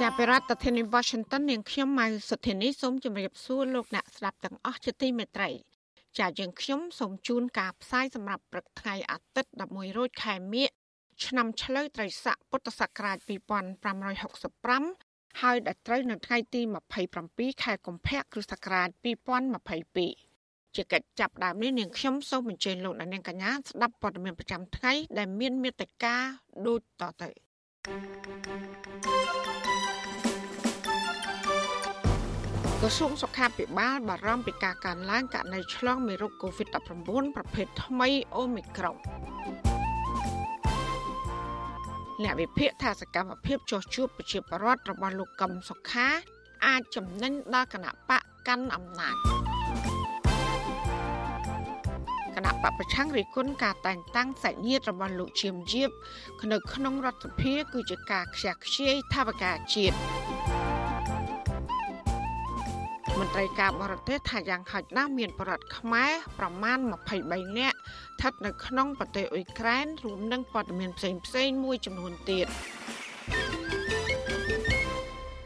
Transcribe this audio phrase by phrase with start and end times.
[0.00, 5.50] ចាប់ពីរដ្ឋធានី Washington នាងខ្ញុំម៉ៅសុធានីសូមជម្រាបសួរលោកអ្នកស្ដាប់ទាំងអស់ជាទីមេត្រី
[6.18, 10.68] ចាយើងខ្ញុំសូមជូនការផ្សាយសម្រាប់ព្រឹកថ្ងៃអាទិត្យ11រោចខែមិញ
[11.24, 13.16] ឆ្នាំឆ្លូវត្រីស័កពុទ្ធសករាជ
[14.04, 16.60] 2565ហើយដល់ត្រូវនៅថ្ងៃទី
[17.12, 18.88] 27ខែកុម្ភៈគ្រិស្តសករាជ
[20.02, 26.16] 2022ជាកិច្ចចាប់ដើមនេះនាងខ្ញុំសូមអញ្ជើញលោកអ្នកនាងកញ្ញាស្ដាប់ព័ត៌មានប្រចាំថ្ងៃដែលមានមេត្តា
[26.66, 27.30] ដូចតទៅ
[32.86, 38.96] ក្រសួងសុខាភិបាលបារម្ភពីការកើនឡើងករណីឆ្លងមេរោគ COVID-19 ប្រភេទថ្មីអូមីក្រុង
[42.22, 46.08] អ្នកវិភាគថាសកម្មភាពចោះជួបប្រជាពលរដ្ឋរបស់លោកកឹមសុខា
[46.66, 49.16] អាចចំណេញដល់គណៈបកកាន់អំណាច
[52.36, 55.90] គណៈបកប្រឆាំងរិះគន់ការតែងតាំងសាច់ញាតិរបស់លោកឈៀមជីប
[56.52, 66.78] នៅក្នុងរដ្ឋសភាគឺជាការខ្ជះខ្ជាយថាវការជាតិមន្ត្រីការបរទេសថាយ៉ាងហោចណាស់មានប្រដ្ឋខ្មែរប្រមាណ
[67.18, 72.46] 23នាក់ស្ថិតនៅក្នុងប្រទេសអ៊ុយក្រែនរួមនឹងព័ត៌មានផ្សេងផ្សេងមួយចំនួនទៀត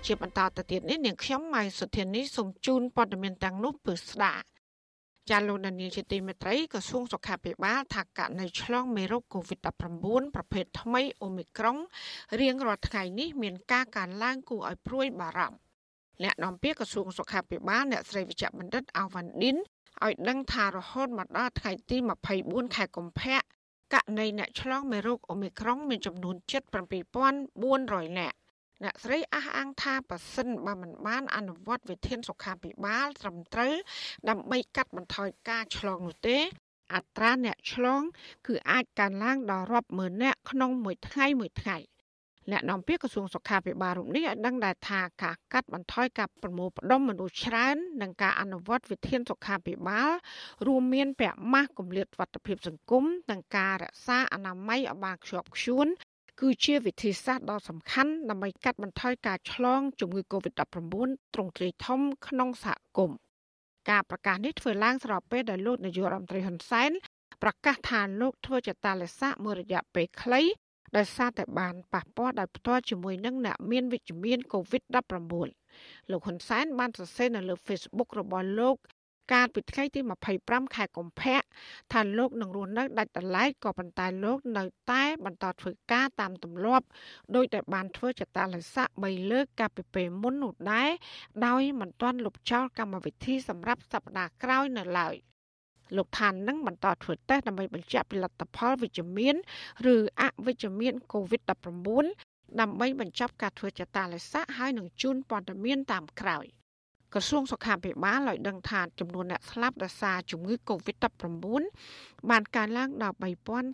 [0.07, 4.35] ជាបន្តទៅទៀតនេះនាងខ្ញុំម៉ៃសុធានីសូមជូនព័ត៌មានទាំងនោះពឺស្ដា
[5.31, 11.77] ចាលោកនានីជាទីមេត្រីក្រសួងសុខាភិបាលថាករណីឆ្លងមេរោគ COVID-19 ប្រភេទថ្មីអូមីក្រុង
[12.41, 15.68] រៀងរាល់ថ្ងៃនេះមានការកើនឡើងគួរឲ្យព្រួយបារម្ភ
[16.25, 19.57] អ្នកនាំពាក្យក្រសួងសុខាភិបាលអ្នកស្រីវិជ្ជបណ្ឌិតអាវ៉ាន់ឌិន
[20.05, 21.97] ឲ្យដឹងថារហូតមកដល់ថ្ងៃទី
[22.37, 23.39] 24ខែកុម្ភៈ
[23.95, 26.37] ករណីអ្នកឆ្លងមេរោគអូមីក្រុងមានចំនួន
[27.27, 28.37] 77400នាក់
[28.85, 33.75] អ្នកស្រីអះអាងថាប៉ះសិនបើមិនបាន អនុវត្តវិធានសុខាភិបាលត្រឹមត្រូវ
[34.29, 36.39] ដើម្បីកាត់បន្ថយការឆ្លងនោះទេ
[36.95, 38.03] អត្រាអ្នកឆ្លង
[38.47, 41.79] គឺអាចកើនឡើងដល់រាប់ម៉ឺននាក់ក្នុងមួយថ្ងៃមួយថ្ងៃ។
[42.53, 50.11] អ្នកនាំពាក្យក្រសួងសុខាភិបាលរូបនេះឲ្យដឹងដែរថាការកាត់បន្ថយការប្រមូលផ្ដុំមនុស្សច្រើននិងការអនុវត្តវិធានសុខាភិបាល
[50.67, 55.87] រួមមានពាក់ម៉ាស់គម្លាតវត្តភាពសង្គមនិងការរក្សាអនាម័យឲ្យបានខ្ជាប់ខ្ជួន
[56.41, 60.61] គឺជាវិធីសាស្ត្រដ៏សំខាន់ដើម្បីកាត់បន្ថយការឆ្លងជំងឺ Covid-19
[61.35, 63.17] ទ្រង់ទ្រាយធំក្នុងសហគមន៍
[63.91, 66.91] ការប្រកាសនេះធ្វើឡើងស្របពេលដែលលោកនាយករដ្ឋមន្ត្រីហ៊ុនសែន
[67.43, 70.43] ប្រកាសថាលោកធ្វើចតាឡេសាមួយរយៈពេលខ្លី
[70.97, 78.77] ដោយសារតែបានប៉ះពាល់ដោយផ្ទាល់ជាមួយនឹងអ្នកមានវិជ្ជមាន COVID-19 លោកហ៊ុនសែនបានសរសេរនៅលើ Facebook របស់លោក
[79.33, 80.01] កាលពីថ្ងៃទី
[80.39, 81.41] 25ខែកុម្ភៈ
[81.93, 86.87] ថាលោកនឹងរស់នៅដាច់ដライក៏ប៉ុន្តែលោកនៅតែបន្តធ្វើការតាមទម្លាប់
[87.35, 90.91] ដោយតែបានធ្វើចតាឡេស័ក3លើកកាលពីពេលមុននោះដែរ
[91.47, 95.17] ដោយមិនទាន់លុបចោលកម្មវិធីសម្រាប់សប្តាហ៍ក្រោយនៅឡើយ។
[95.97, 99.37] លោកថាននឹងបន្តធ្វើតេស្តដើម្បីបញ្ជាក់ពីលទ្ធផលវិជ្ជមាន
[99.95, 106.47] ឬអវិជ្ជមាន COVID-19 ដើម្បីបញ្ចប់ការធ្វើចតាឡេសាហើយនឹងជូនព័ត៌មានតាមក្រោយ
[107.19, 111.63] ក្រសួងសុខាភិបាលឲ្យដឹងថាចំនួនអ្នកស្លាប់ដោយសារជំងឺ Covid-19
[112.31, 113.17] បានកើនឡើងដល់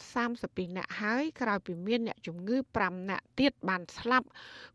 [0.08, 4.26] 3032អ្នកហើយក្រោយពីមានអ្នកជំងឺ5អ្នកទៀតបានស្លាប់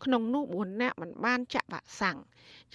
[0.03, 2.18] ក្នុងនោះ4អ្នកមិនបានចាក់វ៉ាក់សាំង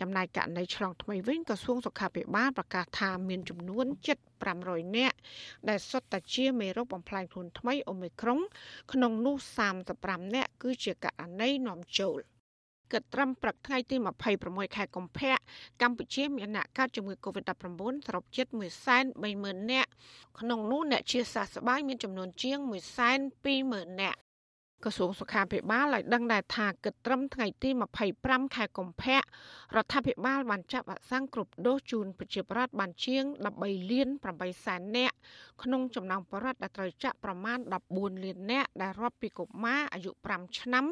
[0.00, 3.86] ចំណែកករណីឆ្លងថ្មីវិញក្រសួងសុខាភិបាលប្រកាសថាមានចំនួន
[4.40, 5.16] 7500នាក់
[5.68, 8.40] ដែលសុទ្ធតែជាមេរោគបំផ្លាញខ្លួនថ្មីអូមីក្រុង
[8.92, 9.36] ក្នុងនោះ
[9.84, 12.20] 35នាក់គឺជាករណីនាំចូល។
[12.94, 13.96] គិតត្រឹមព្រឹកថ្ងៃទី
[14.36, 15.34] 26ខែកុម្ភៈ
[15.82, 18.46] កម្ពុជាមានអ្នកកើតជំងឺ Covid-19 សរុបជិត
[19.08, 19.90] 130,000នាក់
[20.38, 22.58] ក្នុងនោះអ្នកជាសះស្បើយមានចំនួនជាង
[23.30, 24.18] 120,000នាក់
[24.84, 27.70] ក្រសួងសុខាភិបាលឲ្យដឹងដែរថាគិតត្រឹមថ្ងៃទី
[28.12, 29.16] 25ខែកុម្ភៈ
[29.76, 33.24] រដ្ឋាភិបាលបានចាក់វ៉ាក់សាំងគ្រប់ដូសជូនប្រជាពលរដ្ឋបានជាង
[33.58, 35.16] 13លាន8សែននាក់
[35.62, 37.58] ក្នុងចំណោមពលរដ្ឋដែលត្រូវចាក់ប្រមាណ
[37.90, 40.84] 14លាននាក់ដែលរាប់ពីកុមារអាយុ5ឆ្នាំ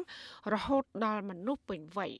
[0.53, 2.11] រហូតដល់មនុស្សពេញវ័យ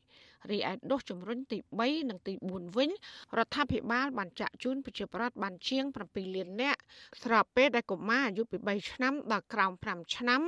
[0.51, 2.89] រីឯដូសជំរុញទី3និងទី4វិញ
[3.37, 6.79] រដ្ឋាភិបាលបានចាក់ជូនប្រជាពលរដ្ឋបានជាង7លាននាក់
[7.23, 10.41] ស្របពេលដែលកុមារអាយុពី3ឆ្នាំដល់ក្រោម5ឆ្នាំ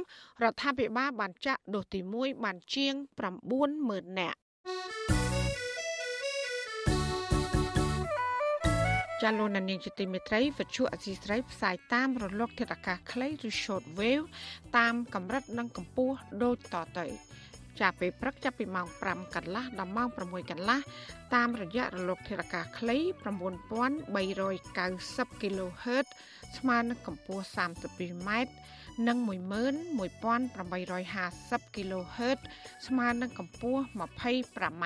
[0.44, 2.94] រដ្ឋាភិបាលបានចាក់ដូសទី1បានជាង
[3.56, 4.40] 90000នាក់
[9.24, 14.26] ចាលោកនាងជាទីមេត្រីវិទ្យុអសីស្រីផ្សាយតាមរលកធាតុអាកាសខ្លីឬ short wave
[14.78, 17.06] តាមកម្រិតនិងកម្ពស់ដូចតទៅ
[17.82, 20.80] ចាប់ពេលព្រឹកចាប់ពីម៉ោង5កន្លះដល់ម៉ោង6កន្លះ
[21.36, 26.06] តាមរយៈរលកធារកាខ្លី9390 kHz
[26.58, 28.30] ស្មើនឹងកម្ពស់ 32m
[29.08, 32.40] និង11850 kHz
[32.88, 34.86] ស្មើនឹងកម្ពស់ 25m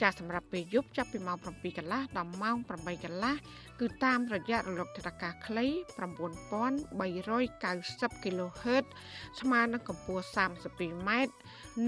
[0.00, 3.34] ចាស់សម្រាប់ពេលយប់ចាប់ពីម៉ោង7កន្លះដល់ម៉ោង8កន្លះ
[3.80, 8.84] គឺតាមរយៈរលកធាតុអាកាសខ្លី9390 kHz
[9.40, 11.10] ស្មើនឹងកម្ពស់ 32m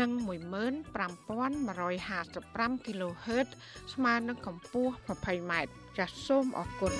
[0.00, 3.48] និង15155 kHz
[3.92, 5.52] ស្មើនឹងកម្ពស់ 20m
[5.98, 6.92] ចាសសូមអរគុណ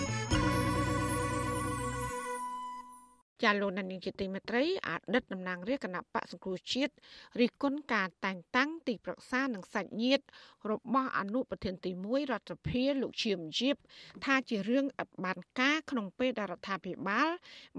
[3.43, 6.93] ចាលោកនានីជាទីមេត្រីអតីតតំណាងរាជគណៈបកសង្គ្រោះជាតិ
[7.41, 10.25] រិះគន់ការតែងតាំងទីប្រឹក្សានិងសាច់ញាតិ
[10.71, 13.77] របស់អនុប្រធានទី1រដ្ឋសភាលោកឈៀមជីប
[14.25, 17.29] ថាជារឿងឥតបានការក្នុងពេលដែលរដ្ឋាភិបាល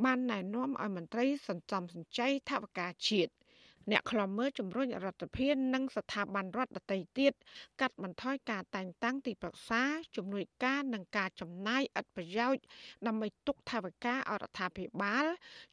[0.05, 3.42] បានណែនាំឲ្យមន្ត្រីសន្សំសំចៃថវិកាជាតិ
[3.91, 7.33] អ្នកខ្លំមើលជំរុញរដ្ឋាភិបាលនិងស្ថាប័នរដ្ឋដទៃទៀត
[7.81, 9.81] កាត់បន្ថយការតែងតាំងទីប្រឹក្សា
[10.15, 12.63] ជំនួយការនិងការចំណាយឥតប្រយោជន៍
[13.07, 15.25] ដើម្បីទុកថវិកាអរដ្ឋាភិបាល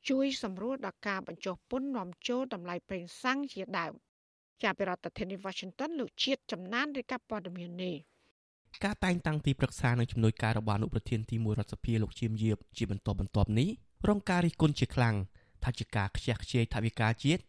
[0.09, 3.93] ជួយសម្រួលដល់ការបញ្ចុះពន្ធនាំចូលតម្លៃប្រេងសាំងជាដើម
[4.63, 7.97] ជាប្រធានាធិបតី Washington លោកជាតិចំណានរាយការណ៍ព័ត៌មាននេះ
[8.85, 13.69] ការតែងតាំងទីប្រឹក្សានិងជំនួយការរបស់អនុប្រធានទី1រដ្ឋសភាលោកជៀមយាបជាបន្តបន្ទាប់នេះ
[14.09, 15.15] រងការរិះគន់ជាខ្លាំង
[15.65, 17.43] ថាជាការខ្ជះខ្ជាយថវិកាជាតិ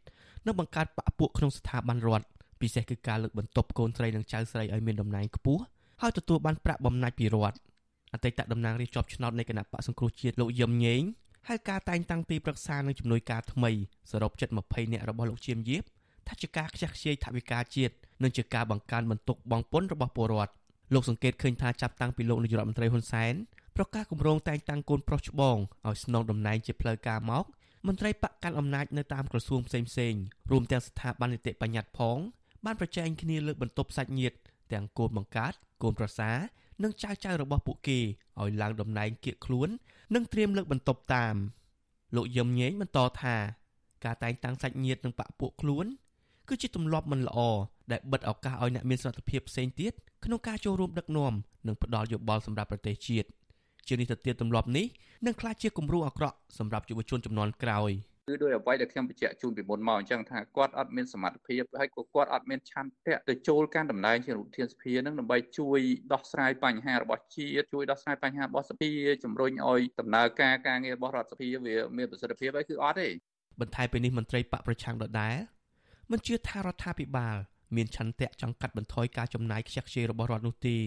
[0.46, 2.26] និងបង្កើតបកពួកក្នុងស្ថាប័នរដ្ឋ
[2.62, 5.62] ពិសេសគឺការលើកបន្ទប់កូនស្រីនិងចៅស្រីឲ្យមានតំណែងខ្ពស់
[6.02, 7.58] ហើយទទួលបានប្រាក់បំណាច់ពីរដ្ឋ
[8.14, 11.02] អតីតតំណាងរាជជាប់ឆ្នោតនៃគណៈបកសង្គ្រោះជាតិលោកយឹមញេង
[11.48, 13.72] ហើយការតែងតាំងទីប្រឹក្សានិងជំនួយការថ្មី
[14.12, 15.84] សរុបជិត20នាក់របស់លោកជៀមយៀប
[16.28, 20.54] ថាជាការខ្ជះខ្ជាយថវិកាជាតិនិងជាការបង្កើនបន្ទុកបងពុនរបស់ពលរដ្ឋ
[20.94, 23.34] លោកសង្កេតឃើញថាចាប់តាំងពីលោកនាយករដ្ឋមន្ត្រីហ៊ុនសែន
[23.76, 27.44] ប្រកាសគម្រោងតែងតាំងកូនប្រុសច្បងឲ្យស្នងតំណែងជាផ្លូវការមក
[27.88, 30.14] មន្ត្រីបកកាន់អំណាចនៅតាមក្រសួងផ្សេងផ្សេង
[30.52, 32.18] រួមទាំងស្ថាប័ននីតិបញ្ញត្តិផង
[32.66, 34.38] បានប្រជែងគ្នាលើកបន្ទប់សាច់ញាតិ
[34.74, 36.32] ទាំងកូនបង្កើតកូនប្រសា
[36.84, 38.00] និងចៅចៅរបស់ពួកគេ
[38.40, 39.70] ឲ្យឡើងតំណែងគៀកខ្លួន
[40.16, 41.36] និងត្រៀមលើកបន្ទប់តាម
[42.16, 43.36] លោកយឹមញែងបន្តថា
[44.06, 45.86] ការតែងតាំងសាច់ញាតិនិងបកពួកខ្លួន
[46.48, 47.40] គឺជាទម្លាប់មិនល្អ
[47.92, 49.94] ដែលបិទឱកាសឲ្យអ្នកមានសមត្ថភាពផ្សេងទៀត
[50.26, 51.34] ក្នុងការចូលរួមដឹកនាំ
[51.68, 53.28] និងផ្ដល់យោបល់សម្រាប់ប្រទេសជាតិ
[53.88, 54.86] ជានេះទៅទៀតទម្លាប់នេះ
[55.26, 57.92] នឹងក្លាយជាគំរូអាក្រក់សម្រាប់យុវជនចំនួនក្រោយ
[58.28, 65.80] គឺដោយអ្វីដែលខ្ញុំបញ្ជាក់ជូនពីមុនមកអញ្ចឹងថាគាត់អត់មានសមត្ថភាពហើយក៏គាត់អត់មានឆន្ទៈទៅចូលការតំណែងជារដ្ឋាភិបាលនឹងដើម្បីជួយ
[66.14, 68.92] ដោះស្រាយបញ្ហារបស់ជាតិជួយដោះស្រាយបញ្ហារបស់សភា
[69.24, 73.10] ជំរុញឲ្យដំណើរការការងាររបស់រដ្ឋសភាវាមានប្រសិទ្ធភាពហើយគឺអត់ទេ
[73.60, 75.36] បន្ថែមពីនេះមន្ត្រីបកប្រឆាំងដដែល
[76.12, 77.36] មិនជឿថារដ្ឋាភិបាល
[77.76, 80.78] មានឆន្ទៈចង់កាត់បន្ថយការចំណាយខ្ជះខ្ជាយរបស់រដ្ឋនោះទេ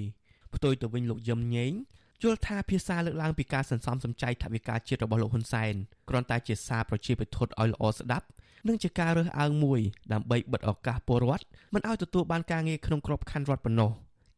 [0.55, 1.73] ផ្ទុយទៅវិញលោកយឹមញែង
[2.23, 5.75] យល់ថាភាសាលើកឡើងពីការសន្សំសំចៃថវិកាជាតិរបស់លោកហ៊ុនសែន
[6.09, 8.27] គ្រាន់តែជាសារប្រជាពិធឲ្យល្អស្ដាប់
[8.69, 9.81] និងជាការរើសអើងមួយ
[10.13, 11.45] ដើម្បីបិទឱកាសពលរដ្ឋ
[11.75, 13.91] មិនឲ្យទទួលបានការងារក្នុងក្របខ័ណ្ឌរដ្ឋប៉ុណ្ណោះ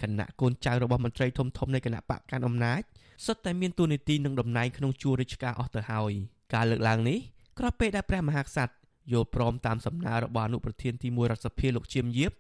[0.02, 2.81] គណៈកូនចៅរបស់មន្ត្រីធំធំនៃគណៈបកកាន់អំណាច
[3.26, 6.12] សុទ្ធតែមានតួនាទីនិងតំណែងក្នុងជួររាជការអស់ទៅហើយ
[6.55, 7.19] ការលើកឡើងនេះ
[7.58, 8.75] ក្រោយពេលដែលព្រះមហាក្សត្រ
[9.12, 12.32] យល់ព្រមតាមសំណើរបស់អនុប្រធានទី1រដ្ឋសភាលោកជាមយាប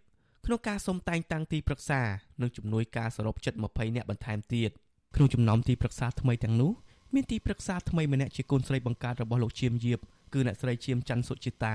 [0.46, 2.00] ក្នុងការសុំតែងតាំងទីប្រឹក្សា
[2.40, 4.70] និងជំនួយការសរុបជិត20នាក់បន្ថែមទៀត។
[5.16, 6.72] ក្នុងចំណោមទីប្រឹក្សាថ្មីទាំងនោះ
[7.14, 9.98] មានទីប្រឹក្សាថ្មីម្នាក់ជាកូនស្រីបង្កើតរបស់លោកឈៀមយៀប
[10.32, 11.74] គឺអ្នកស្រីឈៀមច័ន្ទសុចិតា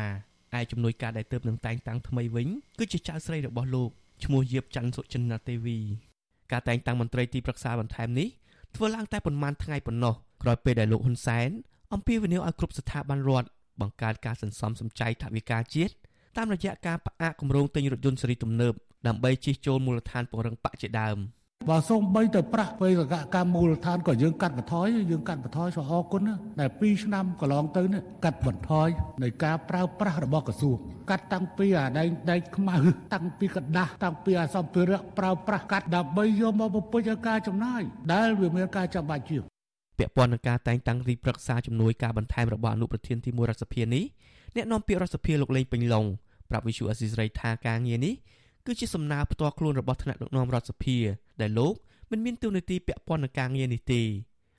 [0.58, 2.48] ឯជំនួយការដែលទៅនឹងតែងតាំងថ្មីវិញ
[2.80, 3.89] គឺជាចៅស្រីរបស់លោក
[4.24, 5.77] ឈ្មោះយៀបច័ន្ទសុចិនាទេវី
[6.51, 8.27] ការតែងតាំងមន្ត្រីទីប្រឹក្សាបន្ថែមនេះ
[8.75, 10.13] ធ្វើឡើងតែប៉ុន្មានថ្ងៃប៉ុណ្ណោះ
[10.44, 11.50] ក្រោយពេលដែលលោកហ៊ុនសែន
[11.94, 13.48] អំពាវនាវឲ្យគ្រប់ស្ថាប័នរដ្ឋ
[13.82, 15.94] បង្កើតការសន្សំសំចៃថវិកាជាតិ
[16.38, 18.74] តាមរយៈការផ្អាកគម្រោងទិញរថយន្តស៊េរីទំនើប
[19.08, 21.18] ដើម្បីជិះចូលមូលដ្ឋានពង្រឹងបកជាដើម។
[21.71, 23.03] បើសូម្បីតែប្រាក់ពេលស
[23.35, 26.23] កម្មមូលដ្ឋានក៏យើងកាត់បន្ថយយើងកាត់បន្ថយសូមអរគុណ
[26.59, 28.88] តែ2ឆ្នាំកន្លងទៅនេះកាត់បន្ថយ
[29.23, 30.76] នៃការប្រើប្រាស់របស់ក្រសួង
[31.11, 32.76] កាត់តាំងពីអាដែងដែកខ្មៅ
[33.15, 39.43] តាំងពីกระដាស់តាំងពីអាសម្ភារៈប្រើប្រាស់កាត់ដើម្បីយកមកបំពេញឲ្យការចំណាយដែលវាមានការចាំបាច់ជាង
[39.99, 44.05] ពាក់ព័ន្ធនឹងការតែងតាំងទីប្រឹក្សាជំនួយការបន្ថែមរបស់អនុប្រធានទី1រដ្ឋសភានេះ
[44.57, 46.05] អ្នកនាំពាក្យរដ្ឋសភាលោកលេងពេញឡុង
[46.50, 48.15] ប្រាប់វិសុអស៊ីសេរីថាការងារនេះ
[48.65, 50.98] គឺជាសំណើផ្ទាល់ខ្លួនរបស់ថ្នាក់ដឹកនាំរដ្ឋសភា
[51.41, 51.74] ដែលលោក
[52.12, 54.01] មិនមានទូនាទីពាក់ព័ន្ធនឹងការងារនេះទេ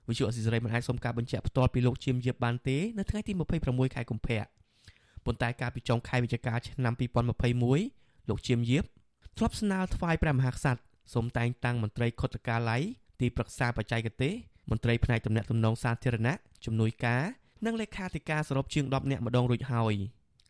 [0.08, 3.32] វិទ្យុអស៊ីសេរីមិនអាចសុំការបញ្ជាក់ផ្ទាល់ពីលោកជាមយាបបានទេនៅថ្ងៃទី
[3.64, 4.42] 26ខែកុម្ភៈ
[5.24, 6.94] ប៉ុន្តែកាលពីចុងខែវិច្ឆិកាឆ្នាំ
[7.60, 8.84] 2021លោកជាមយាប
[9.36, 10.80] ធ្លាប់ស្នើថ្វាយព្រះមហាក្សត្រ
[11.14, 12.82] សូមតែងតាំងមន្ត្រីខុទ្ទកាល័យ
[13.20, 14.32] ទីប្រឹក្សាបច្ចេកទេស
[14.70, 17.22] មន្ត្រីផ្នែកទំនាក់ទំនងសាធារណៈជំនួយការ
[17.66, 19.94] និងលេខាធិការសរុបជាង10នាក់ម្ដងរួចហើយ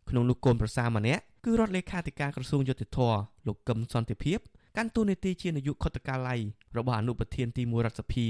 [0.08, 2.98] ក្នុងនោះកូនប្រសាម្នាក់ គឺរដ្ឋលេខាធិការក្រសួងយុតិធធ
[3.46, 4.38] លោកកឹមសន្តិភាព
[4.76, 6.40] កាន់តួនាទីជានាយកខុទ្ទកាល័យ
[6.76, 8.26] របស់អនុប្រធានទី1រដ្ឋសភា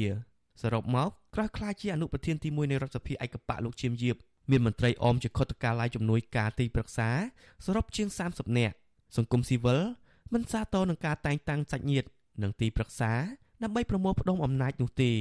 [0.62, 4.16] សរុបមកក្រោយខ្លាយជាអនុប្រធានទី1នៃរដ្ឋសភាឯកបៈលោកឈៀមយៀប
[4.50, 7.09] មានមន្ត្រីអមជាខុទ្ទកាល័យជំនួយការទីប្រឹក្សា
[7.66, 8.75] សរុបជាង30នាក់
[9.16, 9.81] សង្គមស៊ីវិល
[10.33, 12.09] មិនសាទរនឹងការតែងតាំងសាច់ញាតិ
[12.42, 13.12] និងទីប្រឹក្សា
[13.62, 15.12] ដើម្បីប្រមូលផ្ដុំអំណាចនោះទេ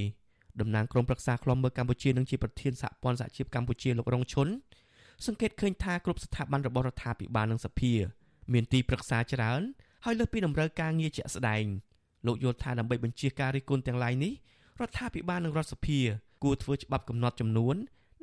[0.61, 4.47] តំណាងក្រុមប្រឹក្សាខ្លំមើលកម្ពុជានិងជាប្រធានសហព័ន្ធសហជីពកម្ពុជាលោករងឈុន
[5.27, 7.93] សង្កេតឃើញថាគ្រប់ស្ថាប័នរបស់រដ្ឋាភិបាលនិងសភា
[8.53, 9.61] មានទីប្រឹក្សាច្រើន
[10.05, 11.65] ហើយលើសពីតម្រូវការងារជាក់ស្ដែង
[12.25, 14.33] លោកយល់ថាដើម្បីបញ្ជាការរិះគន់ទាំងឡាយនេះ
[14.79, 15.99] រដ្ឋាភិបាលនិងរដ្ឋសភា
[16.43, 17.75] គួរធ្វើច្បាប់កំណត់ចំនួន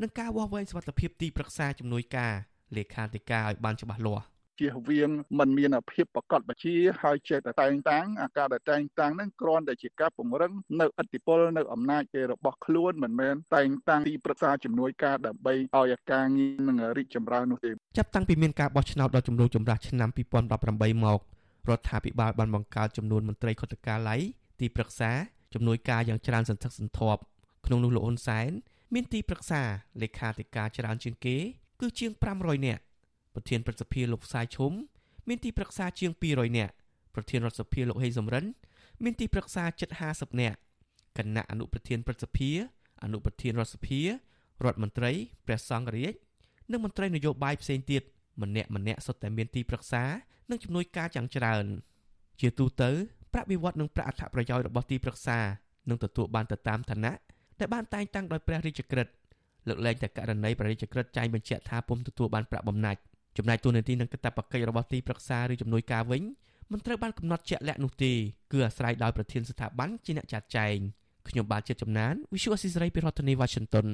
[0.02, 2.32] និងការវាស់វែងសមត្ថភាពទីប្រឹក្សាជំនួយការ
[2.76, 4.24] លេខាធិការឲ្យបានច្បាស់លាស់
[4.60, 21.20] ជៀសវាងมันមានភាពប្រកបបជាហើយចេះតែតែងតាំងអាការដែលតែងតាំងហ្នឹងគ្រាន់តែជាការពង្រឹងនៅអធិបុលនៅអំណាចរបស់ខ្លួនមិនមែនតែងតាំងទីប្រឹក្សាជំនួយការដើម្បីឲ្យការងារនឹងរីកចម្រើននោះទេចាប់តាំងពីមានការបោះឆ្នោតដល់ជំនួយចម្រាស់ឆ្នាំ2018មក
[21.70, 24.20] រដ្ឋាភិបាលបានបង្កើតចំនួនមន្ត្រីខុទ្ទកាល័យ
[24.60, 25.10] ទីប្រឹក្សា
[25.54, 27.20] ជំនួយការយ៉ាងច្រើនសន្ធឹកសន្ធាប់
[27.66, 28.50] ក្នុងនោះលោកហ៊ុនសែន
[28.94, 29.62] មានទីប្រឹក្សា
[30.02, 31.36] លេខាធិការច្រើនជាងគេ
[31.80, 32.82] គឺជាង500នាក់
[33.38, 34.72] ប្រធានព្រឹទ្ធសភាលោកផ្សាយឈុំ
[35.28, 36.72] មានទីប្រឹក្សាជាង200នាក់
[37.14, 38.44] ប្រធានរដ្ឋសភាលោកហេងសំរិន
[39.04, 40.56] មានទីប្រឹក្សាជិត50នាក់
[41.18, 42.50] គណៈអនុប្រធានព្រឹទ្ធសភា
[43.02, 44.06] អនុប្រធានរដ្ឋសភារ
[44.70, 45.12] ដ្ឋមន្ត្រី
[45.46, 46.14] ព្រះសង្ឃរាជ
[46.70, 48.02] និងមន្ត្រីនយោបាយផ្សេងទៀត
[48.42, 50.04] ម្នាក់ម្នាក់សុទ្ធតែមានទីប្រឹក្សា
[50.50, 51.64] និងជំនួយការយ៉ាងច្រើន
[52.40, 52.90] ជាទូទៅ
[53.32, 55.38] ប្រាក់បៀវត្សនិងប្រាក់អត្ថប្រយោជន៍របស់ទីប្រឹក្សា
[55.88, 57.14] នឹងទទួលបានទៅតាមឋានៈ
[57.58, 59.12] ដែលបានតែងតាំងដោយព្រះរាជក្រឹត្យ
[59.68, 63.00] លើកលែងតែករណីព្រះរាជក្រឹត្យចែងបញ្ជាក់ថាពុំទទួលបានប្រាក់បំណាច់
[63.38, 66.22] ចំណែកទូនាទីនិងកាតព្វកិច្ចរបស់ទីប្រឹក្សាឬជំនួយការវិញ
[66.72, 68.12] មិនត្រូវបានកំណត់ជាក់លាក់នោះទេ
[68.52, 70.76] គឺអាស្រ័យដោយប្រធានស្ថាប័នជាអ្នកចាត់ចែង
[71.28, 73.86] ខ្ញុំបាទជាតិចំណាន Visual Assisray ពីរដ្ឋធានី Washington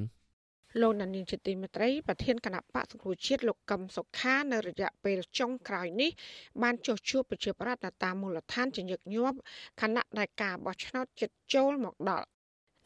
[0.83, 6.11] លោកនានីជាទីមេត្រីប្រធានគណៈបកសង្គ្រោះជាតិលោកកឹមសុខានៅរយៈពេលចុងក្រោយនេះ
[6.63, 9.39] បានចុះជួបប្រជាប្រដ្ឋនៅតាមមូលដ្ឋានជាញឹកញាប់
[9.81, 12.27] គណៈដែលការបោះឆ្នោតចិត្តចូលមកដល់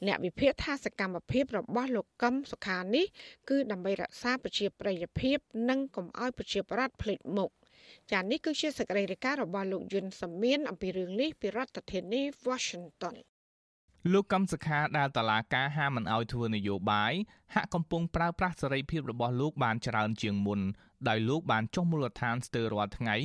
[0.07, 3.07] អ្នកវិភាគថាសកម្មភាពរបស់លោកកឹមសុខានេះ
[3.49, 5.39] គឺដើម្បីរក្សាប្រជាប្រិយភាព
[5.69, 7.51] និងកុំឲ្យប្រជាប្រដ្ឋភ្លេចមុខ
[8.11, 13.17] ចា៎នេះគឺជាសកម្មភាពរបស់លោកយុនសាមៀនអំពីរឿងនេះពីរដ្ឋធានី Washington
[14.13, 17.13] លោកកម្មសខាដែលតឡាការហាមមិនអោយធ្វើនយោបាយ
[17.55, 20.61] ហាក់កំពុងប្រើប្រាស់សេរីភាពរបស់លោកបានច្រើនជាងមុន
[21.09, 23.17] ដោយលោកបានចុះមូលដ្ឋានស្ទើររាល់ថ្ងៃ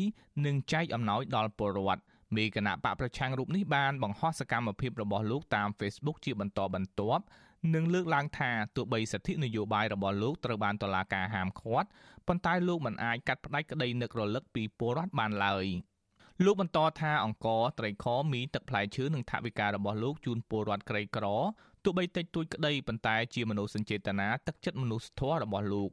[0.46, 2.02] និងចែកអំណោយដល់ពលរដ្ឋ
[2.38, 7.24] មេគណៈបកប្រឆាំងរូបនេះបានបង្ហោះសកម្មភាពរបស់លោកតាម Facebook ជាបន្តបន្ទាប់
[7.74, 11.88] និងលើកឡើងថាទោះបីសិទ្ធិនយោបាយរបស់លោកត្រូវបានតុលាការហាមឃាត់
[12.28, 15.66] ប៉ុន្តែលោកមិនអាចកាត់ផ្តាច់ក្តីនឹករលឹកពីពលរដ្ឋបានឡើយ
[16.46, 17.48] លោកបន្តថាអង្គ
[17.80, 21.26] ត្រីខមីទឹកផ្លែឈើនិងថវិការបស់លោកជូនពលរដ្ឋក្រីក្រ
[21.84, 25.90] ទោះបីតិចតួចក្តីប៉ុន្តែជាមនោសញ្ចេតនាទឹកចិត្តមនុស្សធម៌របស់លោក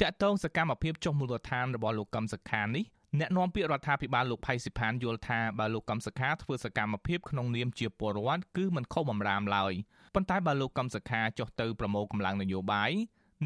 [0.00, 2.84] តាក់ទងសកម្មភាពចុះមូលដ្ឋានរបស់លោកកឹមសុខានេះ
[3.16, 9.72] អ្នកនាំពាក្យរដ្ឋាភិបាលលោកផៃស៊ីផានយល់ថាបើលោកកំសខាធ្វើសកម្មភាពក្នុងនាមជាពលរដ្ឋគឺមិនខុសបំរាមឡើយ
[10.14, 12.90] ប៉ុន្តែបើលោកកំសខាចុះទៅប្រមូលកម្លាំងនយោបាយ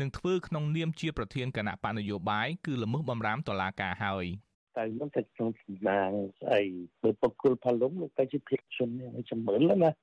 [0.01, 4.27] នឹងធ្វើក្នុងនាមជាប្រធានគណៈបកនយោបាយគឺល្មើសបំរាមតុលាការហើយ។
[4.79, 6.11] ទៅនោះទៅក្នុងសំណាង
[6.41, 6.63] ស្អី
[7.03, 8.89] បើបកគលផលំលោកទៅជាភិក្ខុជន
[9.31, 9.97] ចម្រើនណាបាទ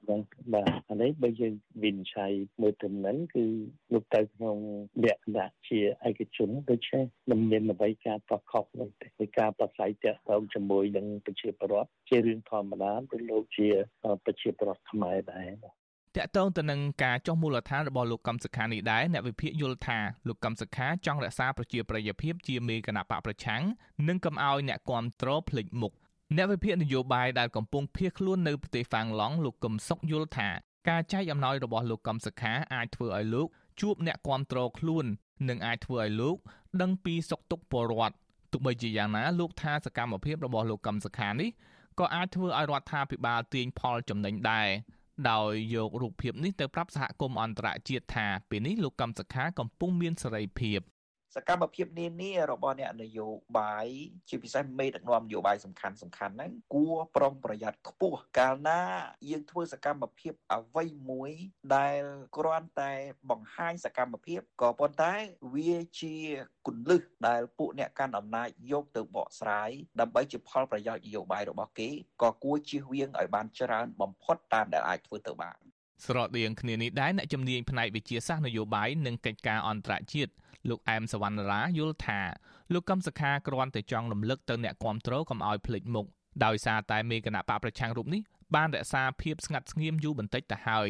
[0.54, 3.46] បាទអានេះបើយើងវិនិច្ឆ័យមើលទៅនឹងគឺ
[3.94, 4.58] លោកទៅក្នុង
[5.04, 13.68] លក្ខណៈជាឯកជនដូច្នេះមិនមានអ្វីការប្រខុសនោះទេពីការប្រស័យតាក់ទងជាមួយនឹងប្រជាពលរដ្ឋជារឿងធម្មតាព្រោះលោកជា
[14.26, 15.50] ប្រជាពលរដ្ឋខ្មែរដែរ
[16.18, 23.62] តកតងទៅនឹងការចុះមូលដ្ឋានរបស់លោកកឹមសុខានេះដែរអ្នកវិភាគយល់ថាលោកកឹមសុខាចង់រក្សាប្រជាប្រិយភាពជាមេគណៈបកប្រឆាំង
[24.08, 25.94] និងកុំឲ្យអ្នកគាំទ្រភ្លេចមុខ
[26.36, 30.50] អ្នកវិភាគនយោបាយដែលកំពុងភៀសខ្លួននៅប្រទេសហ្វាំងឡង់លោកកឹមសុខយល់ថា
[30.90, 33.48] ការចែកអំណោយរបស់លោកកឹមសុខាអាចធ្វើឲ្យលោក
[33.82, 35.06] ជួបអ្នកគាំទ្រខ្លួន
[35.50, 36.38] និងអាចធ្វើឲ្យលោក
[36.82, 38.16] ដឹងពីសុខទុក្ខពលរដ្ឋ
[38.52, 41.50] ទោះបីជាយ៉ាងណាលោកថាសកម្មភាពរបស់លោកកឹមសុខានេះ
[42.00, 44.68] ក៏អាចធ្វើឲ្យរដ្ឋាភិបាលទាញផលចំណេញដែរ
[45.32, 50.80] ដោយយករូបភាពនេះទៅប្រាប់សហគមន៍អន្តរជាតិថាពេលនេះលោកកម្មសខាកំពុងមានសេរីភាព
[51.36, 53.28] សកម្មភាពនានារបស់អ្នកនយោ
[53.60, 53.88] បាយ
[54.30, 58.82] ជាពិសេសមេដឹកនាំនយោបាយសំខាន់សំខាន់ហ្នឹងគួរប្រុងប្រយ័ត្នខ្ពស់កាលណា
[59.30, 61.32] យើងធ្វើសកម្មភាពអ្វីមួយ
[61.76, 62.02] ដែល
[62.38, 62.94] គ្រាន់តែ
[63.30, 65.14] បង្ហាញសកម្មភាពក៏ប៉ុន្តែ
[65.54, 66.16] វាជា
[66.68, 69.70] គន្លឹះដែលពួកអ្នកកាន់អំណាចយកទៅបកស្រាយ
[70.00, 71.90] ដើម្បីជាផលប្រយោជន៍នយោបាយរបស់គេ
[72.22, 75.69] ក៏គួរជៀសវាងឲ្យបានច្រើនបំផុតតាមដែលអាចធ្វើទៅបាន
[76.06, 80.32] ស្រដៀងគ្នានេះដែរអ្នកជំនាញផ្នែកវិទ្យាសាស្ត្រនយោបាយនិងកិច្ចការអន្តរជាតិ
[80.70, 82.22] លោកអែមសវណ្ណរាយល់ថា
[82.74, 86.06] លោកកឹមសុខាគ្រាន់តែចង់រំលឹកទៅអ្នកគាំទ្រកុំឲ្យភ្លេចមុខ
[86.46, 88.22] ដោយសារតែមេគណៈបកប្រឆាំងរូបនេះ
[88.56, 90.90] បានរក្សាភាពស្ងាត់ស្ងៀមយូរបន្តិចទៅហើយ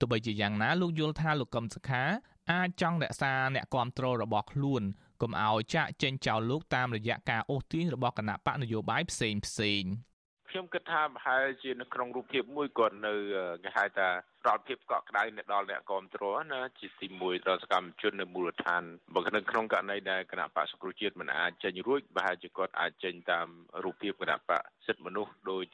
[0.00, 2.04] ទោះបីជាយ៉ាងណាលោកយល់ថាលោកកឹមសុខា
[2.52, 4.82] អាចចង់រក្សាអ្នកគាំទ្ររបស់ខ្លួន
[5.22, 9.84] កុំឲ្យចាក់ចេញចោលលោកតាមរយៈការអូសទាញរបស់គណៈបកនយោបាយផ្សេងផ្សេង
[10.54, 13.12] ខខ្ញុំគិតថាប្រហែលជានៅក្នុងរូបភាពមួយគាត់នៅ
[13.64, 14.08] គេហៅថា
[14.44, 18.82] ប្រោតភាពកក់ក្ដៅនៅដល់អ្នកគ្រប់គ្រងណាជាទី1ដល់សកម្មជននៅមូលដ្ឋាន
[19.14, 23.48] បើក្នុងក្នុងករណីដែលគណៈបកសង្គ្រោះជាតិមិនអាចចេញរួចប្រហែលជាគាត់អាចចេញតាម
[23.84, 25.64] រូបភាពគណៈបកសិទ្ធិមនុស្សដោយ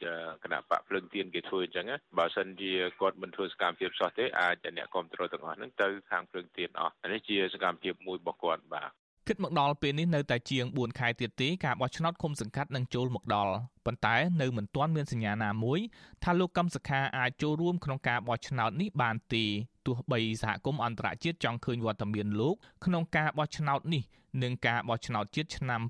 [0.43, 2.71] គណៈបកភ្លើងទៀនគេធ្វើអញ្ចឹងបើសិនជា
[3.01, 8.91] គាត់មិនធ្វើសកម្មភាពសោះទេអាចអ្នកគ្រប់គ្រងទាំងអស់ហ្នឹងទៅខាងភ្លើងទៀនអស់នេះជាសកម្មភាពមួយរបស់គាត់បាទ
[9.31, 13.53] គិតមកដល់ពេលនេះនៅតែជាង4ខែទៀតទេការបោះឆ្នោតឃុំសង្កាត់នឹងចូលមកដល់
[13.85, 15.79] ប៉ុន្តែនៅមិនទាន់មានសញ្ញាណាមួយ
[16.23, 19.43] ថាលោកកឹមសុខាអាចចូលរួមក្នុងការបោះឆ្នោតនេះបានទេ
[19.85, 24.03] ទោះបីសហគមន៍អន្តរជាតិចង់ឃើញវត្តមានលោកក្នុងការបោះឆ្នោតនេះ
[24.43, 25.81] និងការបោះឆ្នោតជាតិឆ្នាំ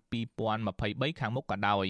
[0.52, 1.86] 2023ខាងមុខក៏ដោយ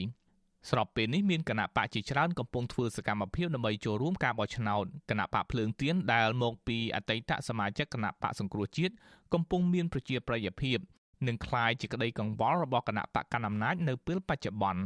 [0.70, 8.94] ស្របពេលនេះមានគណៈបកជាច្រើនកំពុងធ្វើសកម្មភាពដើម្បីចូលរួមការបោះឆ្នោតគណៈបកភ្លើងទៀនដែលមកពីអតីតសមាជិកគណៈបកសង្គ្រោះជាតិ
[9.34, 10.80] កំពុងមានប្រជាប្រិយភាព
[11.27, 14.83] និងคล้ายជាក្តីកង្វល់របស់គណៈបកកណ្ដាលអំណាចនៅពេលបច្ចុប្បន្ន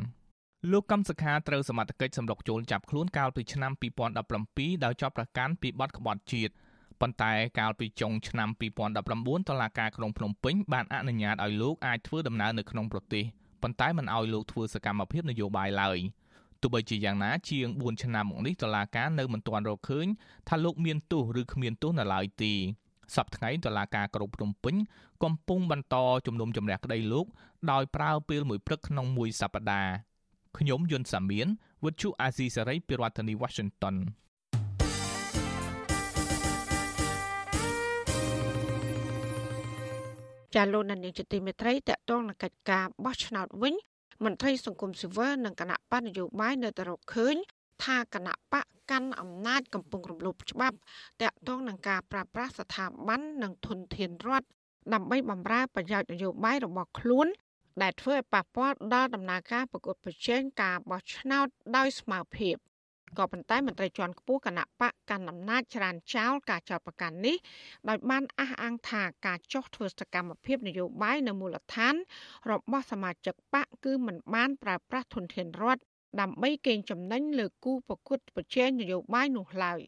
[0.72, 3.72] លោកកំសខាត្រូវសមត្ថកិច្ចសម្រុកចូលចាប់ខ្លួនកាលពីឆ្នាំ
[4.28, 6.52] 2017ដោយជាប់ប្រកាន់ពីបទក្បត់ជាតិ
[7.00, 8.48] ប៉ុន្តែកាលពីចុងឆ្នាំ
[8.98, 13.24] 2019តុលាការក្រុងភ្នំពេញបានអនុញ្ញាតឲ្យលោកអាចធ្វើដំណើរនៅក្នុងប្រទេស
[13.62, 15.98] ប៉ុន្តែមិនឲ្យលោកធ្វើសកម្មភាពនយោបាយឡើយ
[16.60, 20.06] ទោះបីជាយ៉ាងណាជាង4ឆ្នាំមកនេះតុលាការនៅមិនទាន់រកឃើញ
[20.48, 22.52] ថាលោកមានទោសឬគ្មានទោសនៅឡើយទេ
[23.16, 24.74] សប្តាហ៍ថ្ងៃតុលាការក្រុងភ្នំពេញ
[25.23, 25.95] កំពុងបន្ត
[26.25, 27.25] ជំនុំជម្រះក្តីលោក
[27.71, 29.93] ដោយប្រើពេលមួយព្រឹកក្នុងមួយសប្តាហ៍
[30.57, 31.47] ខ្ញុំយុនសាមៀន
[31.83, 33.95] វិទ្យុអាស៊ីសេរីពីរដ្ឋធានី Washington
[40.55, 43.75] ចាលោកនានីជាទីមេត្រីតកតងនឹងកិច្ចការបោះឆ្នោតវិញ
[44.23, 47.35] មន្ត្រីសង្គមស៊ីវិលនិងគណៈបញ្ញយោបាយនៅតែរកឃើញ
[47.83, 50.77] ថាគណៈបកកាន់អំណាចកំពុងរំលោភច្បាប់
[51.21, 54.47] តាក់ទងនឹងការប្រើប្រាស់ស្ថាប័ននិងធនធានរដ្ឋ
[54.93, 57.27] ដើម្បីបម្រើប្រយោជន៍នយោបាយរបស់ខ្លួន
[57.81, 62.55] ដែលធ្វើឲ្យប៉ះពាល់ដល់ដំណើរការប្រកួតប្រជែងការបោះឆ្នោតដោយស្មើភាព
[63.17, 67.37] ក៏ប៉ុន្តែមន្ត្រីជាន់ខ្ពស់គណៈបកកាន់អំណាចច្រានចោលការចោទប្រកាន់នេះ
[67.89, 71.95] ដោយបានអះអាងថាការចោះធ្វើសកម្មភាពនយោបាយនៅមូលដ្ឋាន
[72.51, 75.81] របស់សមាជិកបកគឺមិនបានប្រើប្រាស់ធនធានរដ្ឋ
[76.21, 79.81] ដើម្បីកេងចំណេញលើគូប្រកួតប្រជែងនយោបាយនោះឡើយ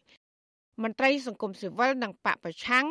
[0.84, 2.86] មន្ត្រីសង្គមស៊ីវិលនិងបកប្រឆាំង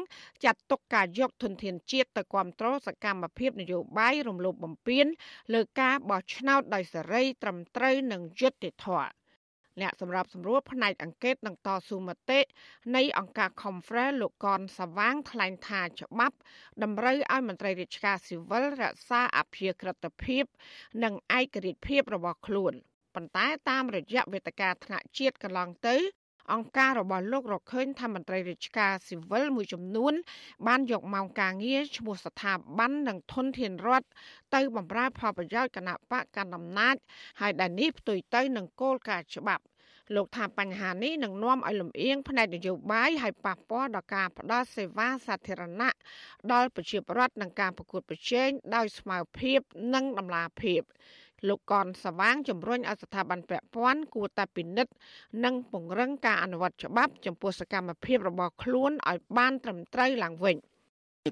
[0.44, 5.06] ចាត់ទុកការយកធនធានជាតិទៅគ្រប់គ្រងសកម្មភាពនយោបាយរំលោភបំពាន
[5.54, 9.10] លើការបោះឆ្នោតដោយសេរីត្រឹមត្រូវនិងយុត្តិធម៌
[9.80, 12.40] អ្នកសម្របសម្រួលផ្នែកអង្កេតនិងតស៊ូមតិ
[12.96, 16.36] នៃអង្គការ Conference លោកកនសវាងថ្លែងថាច្បាប់
[16.82, 20.44] តម្រូវឲ្យមន្ត្រីរាជការស៊ីវិលរក្សាអភិក្រិតភាព
[21.04, 22.72] និងឯករាជ្យភាពរបស់ខ្លួន
[23.14, 25.96] ប៉ុន្តែតាមរយៈវេទិកាថ្នាក់ជាតិកន្លងទៅ
[26.52, 30.14] អង្គការរបស់លោករកឃើញថាមន្ត្រីរាជការស៊ីវិលមួយចំនួន
[30.66, 34.08] បានយកម៉ោងការងារឈ្មោះស្ថាប័ននិងធនធានរដ្ឋ
[34.54, 36.96] ទៅបម្រើផលប្រយោជន៍គណៈបកកណ្ដាលអំណាច
[37.40, 39.64] ហើយដែលនេះផ្ទុយទៅនឹងគោលការណ៍ច្បាប់
[40.14, 45.94] លោកថាបញ្ហានេះនឹងនាំឲ្យលំអៀងផ្នែកនយោបាយហើយប៉ះពាល់ដល់ការផ្តល់សេវាសាធារណៈ
[46.52, 49.60] ដល់ប្រជាពលរដ្ឋនិងការប្រកួតប្រជែងដោយស្មើភាព
[49.94, 50.82] និងតម្លាភាព
[51.48, 54.92] លោកកនសវាងជំរុញឲ្យស្ថាប័នពាក់ព័ន្ធគួរតែពិនិត្យ
[55.44, 60.56] និងពង្រឹងការអនុវត្តច្បាប់ចំពោះសកម្មភាពរបស់ខ្លួនឲ្យបានត្រឹមត្រូវឡើងវិញ។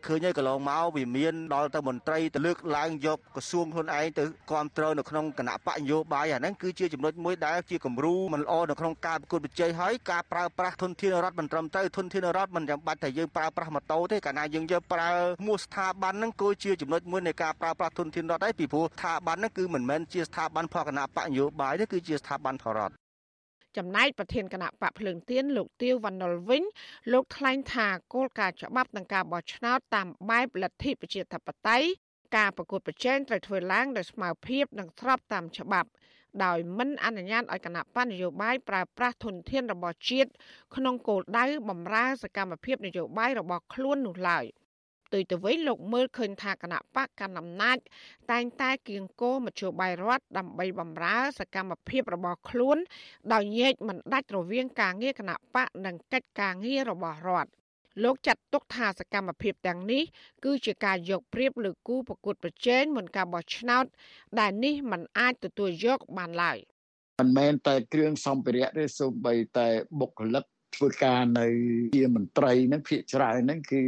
[0.07, 15.11] ឃើញហើយកន្លងមកវាមានដល់ទៅមន្ត្រីទៅលើកឡើងយកក្រសួងខ្លួនឯងទៅគ្រប់គ្រងនៅក្នុងគណៈបកនយោបាយអាហ្នឹងគឺជាចំណុចមួយដែលជាគំរូមិនល្អនៅក្នុងការប្រកួតប្រជែងហើយការប្រើប្រាស់ធនធានរដ្ឋមិនត្រឹមត្រូវធនធានរដ្ឋមិនចាំបាច់តែយើងប្រើប្រាស់ម៉ូតូទេកាលណាយើងយកប្រើ
[15.47, 23.04] មួយស្ថាប័នហ្នឹងគឺជាចំណុចមួយនៃការប្រើប្រាស់ធនធានរដ្ឋដែរពីព្រោះស្ថាប័នហ្នឹងគឺមិនមែនជាស្ថាប័នផលគណៈបកនយោបាយទេគឺជាស្ថាប័នផលរដ្ឋ
[23.77, 26.63] ចំណែកប្រធានគណៈបកភ្លើងទៀនលោកទាវវណ្ណុលវិញ
[27.13, 31.89] លោកថ្លែងថាគោលការណ៍ច្បាប់នឹងការបោះឆ្នោតតាមបែបលទ្ធិប្រជាធិបតេយ្យ
[32.37, 35.89] ការប្រកួតប្រជែងត្រូវធ្វើឡើងដោយស្មើភាពនិងស្របតាមច្បាប់
[36.45, 40.31] ដោយមិនអនុញ្ញាតឲ្យគណៈបញ្ញយោបាយប្រើប្រាស់ធនធានរបស់ជាតិ
[40.77, 44.45] ក្នុងគោលដៅបម្រើសកម្មភាពនយោបាយរបស់ខ្លួននោះឡើយ។
[45.07, 47.79] ផ្ទុយទៅវិញលោកមើលឃើញថាគណៈបកកណ្ដាលអំណាច
[48.31, 52.79] តែងតែគៀងគោមជ្ឈបាយរដ្ឋដើម្បីបម្រើសកម្មភាពរបស់ខ្លួន
[53.33, 57.51] ដោយញែកមិនដាច់រវាងការងារគណៈបកនិងកិច្ចការងាររបស់រដ្ឋ
[58.05, 60.03] លោកចាត់ទុកថាសកម្មភាពទាំងនេះ
[60.45, 63.85] គឺជាការយកព្រៀបលើគូប្រកួតប្រជែងមុនការបោះឆ្នោត
[64.41, 66.59] ដែលនេះมันអាចទទួលយកបានឡើយ
[67.21, 69.69] មិនមែនតែគ្រឿងសម្ភារៈទេសូម្បីតែ
[70.01, 71.47] បុគ្គលិក ធ្វើការនៅ
[71.97, 73.83] ជាមន្ត្រីហ្នឹងភាគច្រើនហ្នឹងគឺ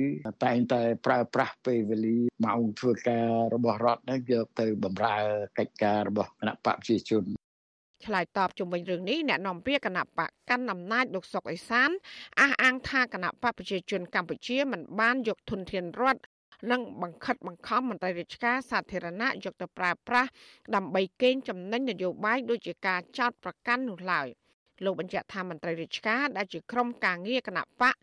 [0.45, 5.17] តែងតែប្រើប្រាស់ពេលវេលាម៉ោងធ្វើការរបស់រដ្ឋហ្នឹងយកទៅបម្រើ
[5.59, 7.25] កិច្ចការរបស់គណៈបកប្រជាជន
[8.05, 11.91] ឆ្លើយតបជុំវិញរឿងនេះអ្នកនាំពាក្យគណៈបកកាន់អំណាចលោកសុកអេសាន
[12.41, 16.23] អះអាងថាគណៈបកប្រជាជនកម្ពុជាមិនបានយកធនធានរដ្ឋ
[16.71, 20.31] និងបង្ខិតបង្ខំមន្ត្រីរាជការសាធារណៈយកទៅប្រើប្រាស់
[20.75, 24.29] ដើម្បីកេងចំណេញនយោបាយដូចជាការចោទប្រកាន់នោះឡើយ
[24.85, 27.95] លោកបញ្ជាក់ថាមន្ត្រីរាជការដែលជាក្រុមការងារគណៈបក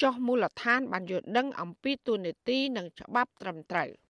[0.00, 3.88] ចុះមូលដ្ឋានបានយល់ដឹងអំពីទូនីតិនិងច្បាប់ត្រឹមត្រូវ។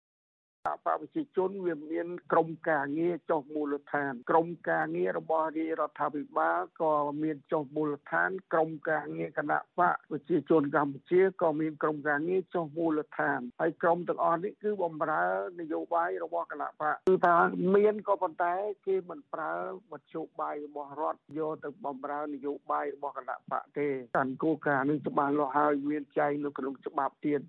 [0.74, 15.26] បកប្រជាជនវាមានក្រមការងារចុះមូលដ្ឋាន ក្រមការងាររបស់រាជរដ្ឋាភិបាលក៏មានចុះមូលដ្ឋាន ក្រមការងារគណៈបកប្រជាជនកម្ពុជាក៏មានក្រមការងារចុះមូលដ្ឋានហើយក្រមទាំងអស់នេះគឺបំរើ
[15.60, 17.36] នយោបាយរបស់គណៈបកគឺថា
[17.76, 18.54] មានក៏ប៉ុន្តែ
[18.88, 19.54] គេមិនប្រើ
[19.92, 27.42] មធ្យោបាយរបស់រដ្ឋយកទៅបំរើនយោបាយរបស់គណៈបកទេតាមគោលការណ៍នេះច្បាស់លាស់ហើយមានចែងនៅក្នុងច្បាប់ទៀត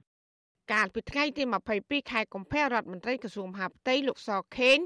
[0.72, 1.42] កាលពីថ្ងៃទី
[1.76, 4.78] 22ខែកុម្ភៈរដ្ឋមន្ត្រីក្រសួងមហាផ្ទៃលោកសខេង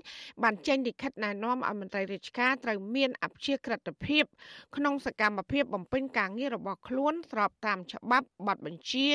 [0.43, 4.25] បានចេញលិខិតណែនាំឲ្យមន្ត្រីរាជការត្រូវមានអព្យាក្រឹតភាព
[4.77, 9.09] ក្នុងសកម្មភាពបំពេញការងាររបស់ខ្លួនស្របតាមច្បាប់បទបញ្ជា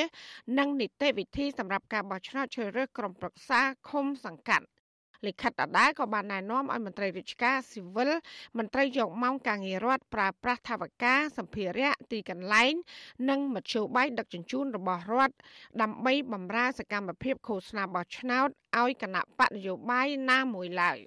[0.57, 4.65] និងនីតិវិធីសម្រាប់ការបោះឆ្នោតជ្រើសរើសក្រុមប្រឹក្សាឃុំសង្កាត់
[5.25, 8.11] លិខិតដដែលក៏បានណែនាំឲ្យមន្ត្រីរាជការស៊ីវិល
[8.57, 12.73] មន្ត្រីយកម៉ោងការងាររដ្ឋប្រើប្រាស់ថវិកាសម្ភារៈទីកន្លែង
[13.29, 15.35] និងមធ្យោបាយដឹកជញ្ជូនរបស់រដ្ឋ
[15.81, 18.47] ដើម្បីបម្រើសកម្មភាពឃោសនាបោះឆ្នោត
[18.79, 20.99] ឲ្យគណៈបកនយោបាយណាមួយឡើយ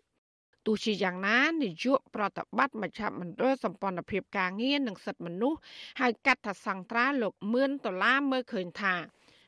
[0.67, 5.59] ទោះជាយ៉ាងណានាយកប្រតិបត្តិមជ្ឈមណ្ឌលសម្ព័ន្ធភាពការងារនិងសិទ្ធិមនុស្ស
[6.01, 8.95] ហៅកាត់ថាសង្ត្រាលោកមឿនដុល្លារមើលឃើញថា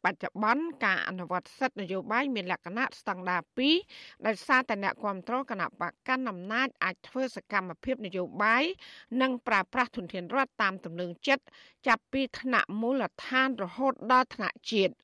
[0.04, 3.40] បច្ចុប្បន្នការអនុវត្តសិទ្ធិនយោបាយមានលក្ខណៈស្តង់ដារ
[3.82, 8.64] 2ដែលសារតែអ្នកគ្រប់គ្រងគណៈបកកាន់អំណាចអាចធ្វើសកម្មភាពនយោបាយ
[9.22, 11.44] និងប្រើប្រាស់ធនធានរដ្ឋតាមទំនឹងចិត្ត
[11.86, 14.94] ចាប់ពីថ្នាក់មូលដ្ឋានរហូតដល់ថ្នាក់ជាតិ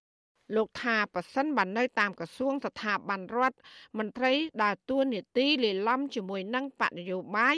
[0.56, 3.58] លោកថាប៉ះសិនបាននៅតាមក្រសួងស្ថាប័នរដ្ឋ
[3.98, 4.32] មន្ត្រី
[4.62, 7.56] ដើរតួនាទីលេឡំជាមួយនឹងបកនយោបាយ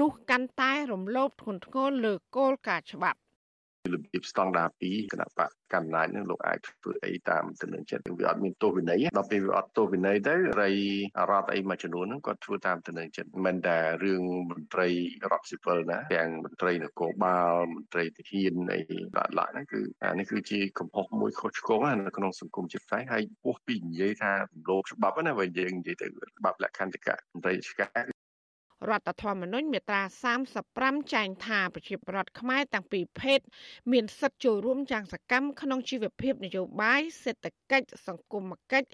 [0.00, 3.18] នោះកាន់តែរំលោភធ្ងន់ធ្ងរលើគោលការណ៍ច្បាប់
[3.94, 10.70] របៀបស្តង់ដារ2គណៈបកកណ្ដាលនឹងលោកអាចធ្វើអីតាមទំនឹងចិត្តវាអត់មានទោសវិន័យដល់ពេលវាអត់ទោសវិន័យទៅរៃ
[11.30, 14.88] រដ្ឋអីមួយចំនួនហ្នឹងគាត់ធ្វើតាមទំនឹងចិត្តមិនតែរឿងមន្ត្រី
[15.24, 18.80] រដ្ឋស៊ីវិលណាទាំងមន្ត្រីនគរបាលមន្ត្រីទាហានអី
[19.16, 26.06] ដាក់ឡាក់ហ្នឹងគឺអានេះគឺជាកំហុសមួយខុសឆ្គងនៅក្នុងសង្គមជាតិខ្មែរហើយពោះពីនិយាយថារំលោភច្បាប់ណាបើយើងនិយាយទៅ
[26.38, 28.15] ច្បាប់លក្ខន្តិកៈមន្ត្រីរាជកា
[28.84, 30.02] ររដ្ឋធម្មនុញ្ញមាត្រា
[30.56, 33.40] 35ចែងថាប្រជាពលរដ្ឋខ្មែរទាំងពីរភេទ
[33.92, 38.88] មានសិទ្ធិចូលរួមយ៉ាងសកម្មក្នុងជីវភាពនយោបាយសេដ្ឋកិច្ចសង្គមគិច្ច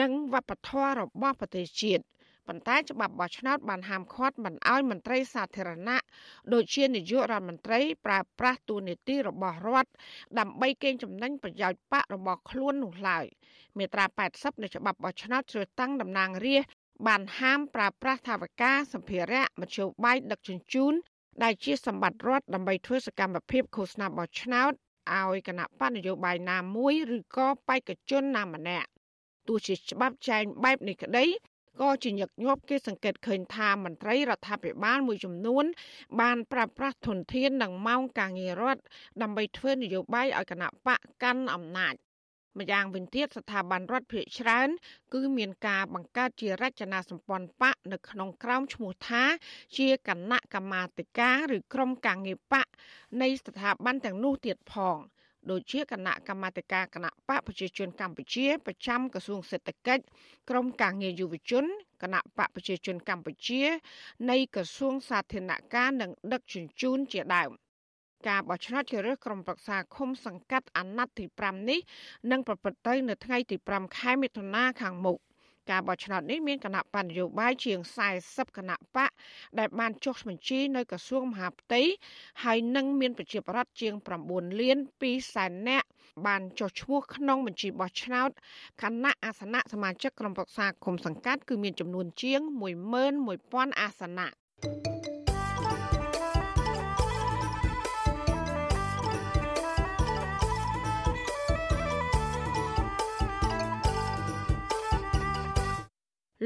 [0.00, 2.04] និងវប្បធម៌របស់ប្រទេសជាតិ
[2.48, 5.98] ប៉ុន្តែច្បាប់បោះឆ្នោតបានហាមឃាត់មិនឲ្យមន្ត្រីសាធារណៈ
[6.52, 9.90] ដូចជានាយករដ្ឋមន្ត្រីប្រើប្រាស់ទូនីតិរបស់រដ្ឋ
[10.38, 13.26] ដើម្បីកេងចំណេញប្រយោជន៍បករបស់ខ្លួននោះឡើយ
[13.78, 20.94] មាត្រា80នៃច្បាប់បោះឆ្នោតជ្រើសតាំងតំណាងរាស្ត្រ បានហាមប្រើប្រាស់ថវិកាសម្ភារៈមធ្យោបាយដឹកជញ្ជូន
[21.42, 24.72] ដែលជាសម្បត្តិរដ្ឋដើម្បីធ្វើសកម្មភាពឃោសនាបោះឆ្នោត
[25.18, 28.88] ឲ្យគណៈបកនយោបាយណាមួយឬក៏បេក្ខជនណាម្នាក់
[29.48, 31.24] ទោះជាច្បាប់ចែងបែបនេះក្តី
[31.80, 35.64] ក៏ជាញឹកញាប់គេសង្កេតឃើញថាមន្ត្រីរដ្ឋាភិបាលមួយចំនួន
[36.20, 38.82] បានប្រើប្រាស់ធនធាននិងម៉ោងការងាររដ្ឋ
[39.22, 41.94] ដើម្បីធ្វើនយោបាយឲ្យគណៈបកកាន់អំណាច
[42.58, 44.68] ម្យ៉ាងវិញទៀតស្ថាប័នរដ្ឋភាគច្រើន
[45.14, 49.22] គឺមានការបង្កើតជារចនាសម្ព័ន្ធបកនៅក្នុងក្រោមឈ្មោះថា
[49.78, 52.66] ជាគណៈកម្មាធិការឬក្រុមការងារបក
[53.22, 54.98] នៃស្ថាប័នទាំងនោះទៀតផង
[55.50, 60.04] ដូចជាគណៈកម្មាធិការគណៈបកប្រជាជនកម្ពុជាប្រចាំក្រសួងសេដ្ឋកិច្ច
[60.50, 61.64] ក្រមការងារយុវជន
[62.02, 63.62] គណៈបកប្រជាជនកម្ពុជា
[64.30, 67.50] នៃក្រសួងសាធារណការនិងដឹកជញ្ជូនជាដើម
[68.28, 71.80] ការបោះឆ្នោតជ្រើសរើសក្រុមប្រឹក្សាឃុំសង្កាត់អាណត្តិទី5នេះ
[72.30, 75.18] នឹងប្រព្រឹត្តទៅនៅថ្ងៃទី5ខែមិថុនាខាងមុខ
[75.70, 77.78] ការបោះឆ្នោតនេះមានគណៈបញ្ញយោបាយជាង
[78.18, 79.10] 40គណៈបក
[79.58, 81.82] ដែលបានចុះបញ្ជីនៅក្រសួងមហាផ្ទៃ
[82.44, 83.94] ហើយនឹងមានប្រជាប្រដ្ឋជាង
[84.26, 85.86] 9លាន2សែននាក់
[86.26, 88.30] បានចុះឈ្មោះក្នុងបញ្ជីបោះឆ្នោត
[88.82, 92.40] គណៈអាសនៈសមាជិកក្រុមប្រឹក្សាគុំសង្កាត់គឺមានចំនួនជាង
[93.10, 95.19] 11000អាសនៈ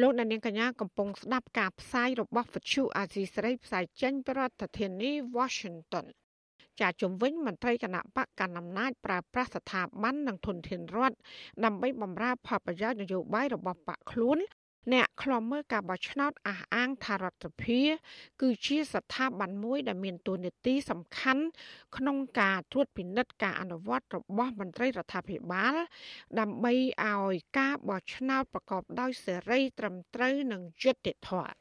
[0.01, 6.07] លោកអ្នកនាងកញ្ញាកំពុងស្ដាប់ការផ្សាយរបស់វិទ្យុអាស៊ីសេរីផ្សាយចេញពីរដ្ឋធានី Washington
[6.81, 11.17] ចាជំវិញមន្ត្រីគណៈបកកណ្ដាលអំណាចប្រើប្រាស់ស្ថាប័ននិងធនធានរដ្ឋ
[11.65, 14.39] ដើម្បីបម្រើផលប្រយោជន៍នយោបាយរបស់បកខ្លួន
[14.93, 17.93] អ្នកខ្លំមើលការបោះឆ្នោតអះអាងថារដ្ឋាភិបាល
[18.43, 21.45] គឺជាស្ថាប័នមួយដែលមានតួនាទីសំខាន់
[21.97, 25.75] ក្នុងការត្រួតពិនិត្យការអនុវត្តរបស់មន្ត្រីរដ្ឋាភិបាល
[26.41, 26.73] ដើម្បី
[27.05, 31.55] ឲ្យការបោះឆ្នោតប្រកបដោយសេរីត្រឹមត្រូវនិងយុត្តិធម៌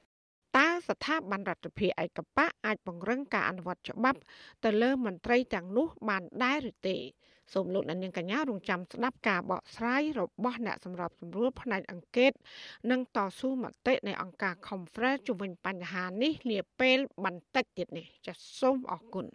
[0.58, 4.20] តើស្ថាប័នរដ្ឋាភិបាលឯកបៈអាចពង្រឹងការអនុវត្តច្បាប់
[4.64, 6.98] ទៅលើមន្ត្រីទាំងនោះបានដែរឬទេ
[7.52, 12.32] សូមលោកអ្នកនាងកញ្ញារងចាំស្ដាប់ការបកស្រាយរបស់អ្នកសម្របសម្រួលផ្នែកអង្កេត
[12.92, 19.26] និងតស៊ូមតិនៃអង្គការ Conference ជុំវិញបញ្ហានេះនាពេលបន្តិចទៀតនេះចាសសូមអរគុណ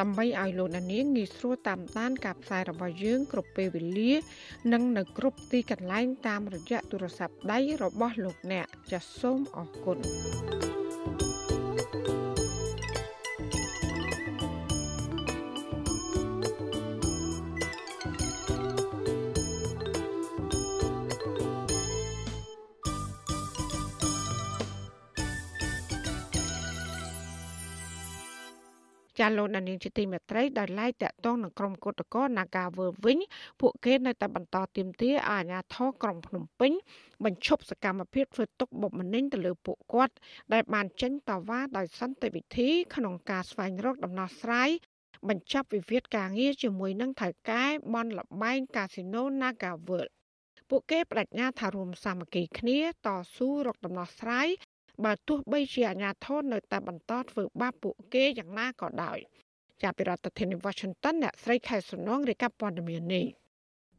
[0.00, 4.12] ដើម្បីឲ្យលោកនាងងាយស្រួលតាមដានការផ្សាយរបស់យើងគ្រប់ពេលវេលា
[4.72, 10.83] និងនៅគ្រប់ទីកន្លែងតាមរយៈទូរស័ព្ទដៃរបស់លោកអ្នកចាសសូមអរគុណ
[29.24, 33.18] ចាលោកដានីងជាទីមេត្រីដោយឡែកតកតងនឹងក្រុមគឧតកោ Nagawal វិញ
[33.60, 36.72] ពួកគេនៅតែបន្តទាមទារឲ្យអាជ្ញាធរក្រុងភ្នំពេញ
[37.24, 40.14] បញ្ឈប់សកម្មភាពធ្វើទុកបុកម្នេញទៅលើពួកគាត់
[40.52, 44.70] ដែលបានចេញតវ៉ាដោយសន្តិវិធី ក្នុងការស្វែងរកដំណោះស្រាយ
[45.28, 50.06] បញ្ចប់វិវាទការងារជាមួយនឹងថៅកែបនលបែងកាស៊ីណូ Nagawal
[50.70, 54.48] ពួកគេបដិញ្ញាថារួមសាមគ្គីគ្នាតស៊ូរកដំណោះស្រាយ
[55.04, 59.18] បើទោះបីជាអាញាធននៅតែបន្តធ្វើបាបពួកគេយ៉ាងណាក៏ដោយ
[59.82, 63.24] ចាប់ពីរដ្ឋធានី Washington អ្នកស្រីខែសំណងរាយការណ៍ព័ត៌មាននេះ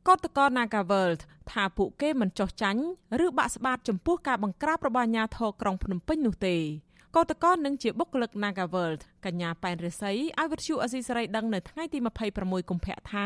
[0.07, 2.81] កតក Nagaworld ថាពួកគេមិនចោះចាញ់
[3.25, 6.57] ឬបាក់ស្បាតចំពោះការបង្ក្រាបរបស់អាជ្ញាធរក្រុងភ្នំពេញនោះទេ
[7.15, 11.99] កតកនឹងជាបុគ្គលិក Nagaworld កញ្ញាប៉ែនរិស័យឲ្យវិទ្យុអស៊ីសេរីដឹងនៅថ្ងៃទី
[12.33, 13.15] 26កុម្ភៈថ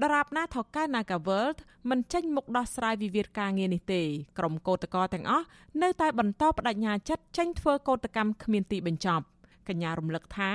[0.00, 1.58] ដរាបណាថកែ Nagaworld
[1.90, 4.02] មិនចេញមុខដោះស្រាយវិវាទការងារនេះទេ
[4.38, 5.46] ក្រុមកោតក្រទាំងអស់
[5.82, 9.24] នៅតែបន្តបដិញ្ញាចិត្តចេញធ្វើកោតកម្មគ្មានទីបញ្ចប់
[9.68, 10.52] កញ្ញារំលឹកថា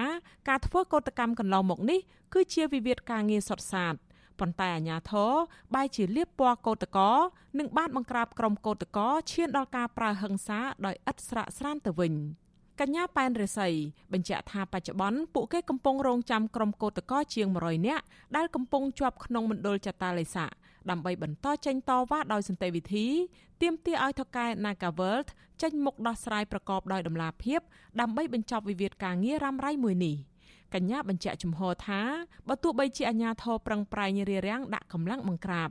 [0.50, 2.00] ការធ្វើកោតកម្មកន្លងមកនេះ
[2.34, 3.94] គឺជាវិវាទការងារសុទ្ធសាធ
[4.40, 5.32] ប៉ុន្តែអាញាធរ
[5.76, 7.12] បែរជាលៀបពណ៌កោតកោ
[7.60, 12.14] និងបានបង្ក្រាបក្រុមកោតកោឈានដល់ការប្រើហិង្សាដោយឥតស្រាកស្រានទៅវិញ។
[12.82, 13.74] កញ្ញាប៉ែនរិស័យ
[14.14, 18.04] បញ្ជាក់ថាបច្ចុប្បន្នពួកគេកំពុងរងចាំក្រុមកោតក្រជាង100នាក់
[18.36, 20.46] ដែលកំពុងជាប់ក្នុងមណ្ឌលចតាឡេសា
[20.90, 23.08] ដើម្បីបន្តចេញតវ៉ាដោយសន្តិវិធី
[23.62, 25.28] ទាមទារឲ្យថកែ Nagaworld
[25.62, 27.60] ចេញមុខដោះស្រាយប្រកបដោយតម្លាភាព
[28.02, 30.16] ដើម្បីបញ្ចប់វិវាទការងាររ៉ាំរ៉ៃមួយនេះ
[30.74, 32.02] កញ្ញាបញ្ជាក់ជំហរថា
[32.48, 35.70] បើទោះបីជាអាញាធរប្រឹងប្រែងរារាំងដាក់កម្លាំងបង្ក្រាប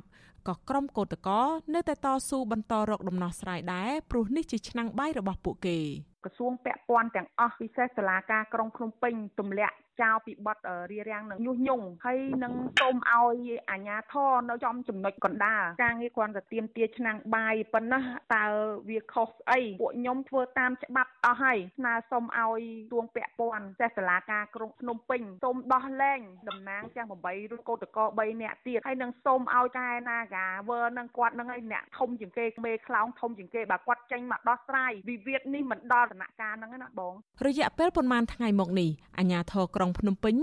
[0.49, 5.79] ក៏ក្រុមកោតក្រនៅតែតស៊ូបន្តរកដំណោះស្រាយដែរព្រោះនេះជាឆ្នាំងបាយរបស់ពួកគេ
[6.25, 10.59] ក្រសួងពាក់ព័ន្ធទាំងអស់ពិសេសសាលាការក្រុងភ្នំពេញទម្លាក់ចោលពីបទ
[10.91, 18.03] រារាំងនឹងញុះញង់ហើយនឹងសូមឲ្យអាជ្ញាធរនៅចំចំណុចកណ្ដាលការងារគ្រាន់តែទៀមទាឆ្នាំងបាយប៉ុណ្ណោះ
[18.35, 18.45] តើ
[18.89, 22.61] វាខុសស្អីពួកខ្ញុំធ្វើតាមច្បាប់អស់ហើយស្នើសុំឲ្យ
[22.93, 37.13] ទួងពាក់ព័ន្ធចេះសាលាការក្រុងភ្នំពេញសូមដោះលែងតំណាងទាំង8ឬកោតកោ3នាក់ទៀតហើយនឹងសូមឲ្យតែណាកាវើនឹងគាត់នឹងឲ្យអ្នកធំជាងគេមេខ្លោងធំជាងគេបើគាត់ចេញមកដោះស្រាយវិវាទនេះមិនដល់ដំណាក់កាលហ្នឹងណាបង
[37.47, 40.37] រយៈពេលប្រហែលថ្ងៃមកនេះអាជ្ញាធរក្រុងក្រុងភ្នំពេញ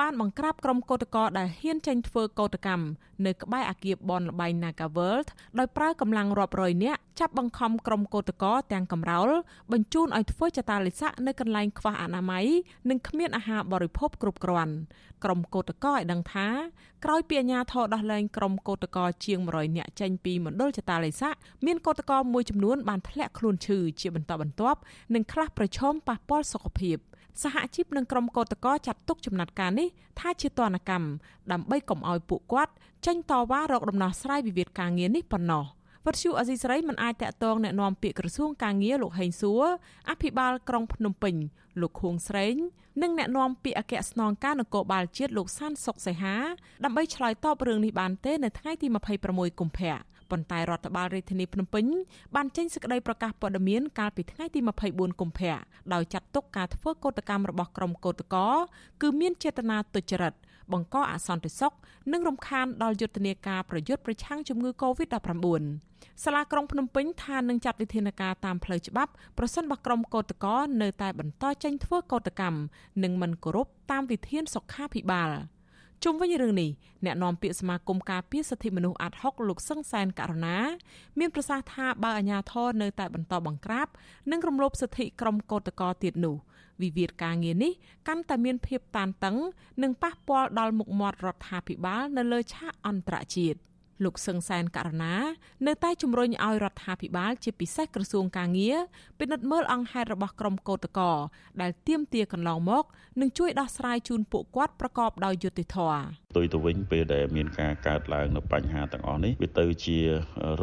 [0.00, 2.84] បានបង្ក្រាបក្រុមកោតក្រដែលហ៊ានចេញធ្វើកោតកម្ម
[3.26, 9.28] នៅក្បែរអគារបនលបៃ Naga World ដោយប្រើកម្លាំងរាប់រយនាក់ចាប់បង្ខំក្រុមកោតក្រទាំងកំរោល
[9.72, 12.46] បញ្ជូនឲ្យធ្វើចតាលិស័កនៅកន្លែងខ្វះអនាម័យ
[12.90, 14.74] និងគ្មានអាហារបរិភោគគ្រប់គ្រាន់
[15.24, 16.48] ក្រុមកោតក្រឲ្យដឹងថា
[17.04, 21.34] ក្រោយពីអាជ្ញាធរដោះលែងក្រុមកោតក្រជាង100នាក់ចេញពីមណ្ឌលចតាលិស័ក
[21.66, 24.78] មានកោតក្រមួយចំនួនបានធ្លាក់ខ្លួនឈឺជាបន្តបន្ទាប់
[25.13, 26.97] និងខ្លះប្រឈមប៉ះពាល់សុខភាព។
[27.41, 29.87] សហជីពនិងក្រុមកោតក្រចាត់ទុកចំណាត់ការនេះ
[30.19, 31.07] ថាជាទណ្ឌកម្ម
[31.51, 32.73] ដើម្បីកុំឲ្យពួកគាត់
[33.05, 35.63] ចេញតវ៉ារកដំណោះស្រាយវិវាទការងារនេះប៉ុណ្ណោះ
[36.05, 39.63] វត្តជូអេស៊ីសរ៉ៃមិនអាចតាក់ទងแนะនាំពាក្យក្រសួងការងារលោកហេងសួរ
[40.09, 41.35] អភិបាលក្រុងភ្នំពេញ
[41.81, 42.55] លោកខួងស្រេង
[43.01, 46.35] និងแนะនាំពាក្យអគ្គស្នងការនគរបាលជាតិលោកសានសុកសីហា
[46.83, 48.87] ដើម្បីឆ្លើយតបរឿងនេះបានទេនៅថ្ងៃទី
[49.23, 49.95] 26កុម្ភៈ
[50.30, 51.84] ប៉ុន្តែរដ្ឋបាលរាជធានីភ្នំពេញ
[52.34, 54.60] បានចេញសេចក្តីប្រកាសព័ត៌មានកាលពីថ្ងៃទី
[54.90, 55.56] 24កុម្ភៈ
[55.94, 58.54] ដោយចាត់ទុកការធ្វើកោតកម្មរបស់ក្រុមកោតក្រ
[59.02, 60.34] គឺមានចេតនាទុច្ចរិត
[60.72, 61.72] បង្កអសន្តិសុខ
[62.12, 65.44] និងរំខានដល់យុទ្ធនាការប្រយុទ្ធប្រឆាំងជំងឺ Covid-19
[66.24, 72.58] សាលាក្រុងភ្នំពេញថានឹងចាត់វិធានការតាមផ្លូវច្បាប់ប្រសិនបើក្រុមកោតក្រនៅតែបន្តចេញធ្វើកោតកម្ម
[73.02, 75.30] និងមិនគោរពតាមវិធានសុខាភិបាល។
[76.04, 76.70] ជុំវិញរឿងនេះ
[77.04, 80.58] អ្នកនាំពាក្យសមាគមការពារសិទ្ធិមនុស្សអាត់ហុកលោកសឹងសែនករណា
[81.18, 83.88] មានប្រសាសន៍ថាបើអាជ្ញាធរនៅតែបន្តបង្ក្រាប
[84.30, 86.36] និងរំលោភសិទ្ធិក្រុមកោតក្រទៀតនោះ
[86.82, 87.72] វិវាទការងារនេះ
[88.08, 89.36] កាន់តែមានភាពតានតឹង
[89.82, 93.58] និងប៉ះពាល់ដល់មុខមាត់រដ្ឋាភិបាលនៅលើឆាកអន្តរជាតិ។
[94.05, 95.15] លោកសឹងសែនករណា
[95.67, 98.77] នៅតែជំរុញឲ្យរដ្ឋាភិបាលជាពិសេសក្រសួងកាងារ
[99.19, 101.17] ពិនិត្យមើលអង្គហេតុរបស់ក្រុមកោតក្រ
[101.61, 102.83] ដែលទាមទារកន្លងមក
[103.21, 106.01] និងជួយដោះស្រាយជូនពួកគាត់ប្រកបដោយយុត្តិធម៌
[106.37, 109.99] ទុយទៅវិញពេលដែលមានការកើតឡើងនៅបញ្ហាទាំងអស់នេះវាទៅជា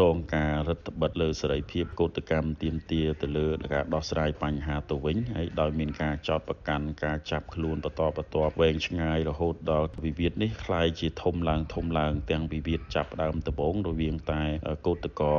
[0.01, 14.42] រងការរដ្ឋបិទលើសេរីភាពកោតកម្មទាមទារទៅលើការដោះស្រាយបញ្ហាទៅវិញហើយដោយមានការចោទប្រកាន់ការចាប់ខ្លួនបន្តបន្ទាប់វែងឆ្ងាយរហូតដល់វិវាទនេះคล้ายជាធំឡើងធំឡើងទាំងវិវាទចាប់ ដើមដំបូងរវាងតែ
[14.88, 15.34] កោតកោ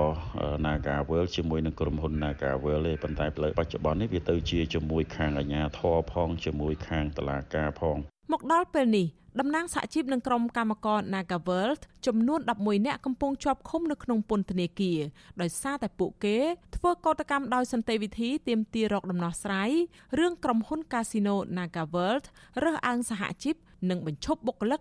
[0.64, 7.96] Nagawel ជាមួយនឹងក្រុមហ៊ុន Nagawel ទេប៉ុន្តែផ្លូវបច្ចុប្បន្ននេះវាទៅជាជាមួយខាងអាជ្ញាធរផងជាមួយខាងតុលាការផង
[8.32, 9.06] មកដល់ពេលនេះ
[9.40, 15.00] តំណាងសហជីពនិងក្រុមកម្មករ Nagaworld ចំនួន11នាក់កំពុងជាប់ឃុំនៅក្នុងពន្ធនាគារ
[15.40, 16.38] ដោយសារតែពួកគេ
[16.76, 19.70] ធ្វើកោតកម្មដោយសន្តិវិធីទាមទាររកដំណោះស្រាយ
[20.18, 22.24] រឿងក្រុមហ៊ុន Casino Nagaworld
[22.62, 23.54] រើសអើងសហជីព
[23.90, 24.80] និងបញ្ឈប់បុគ្គលិក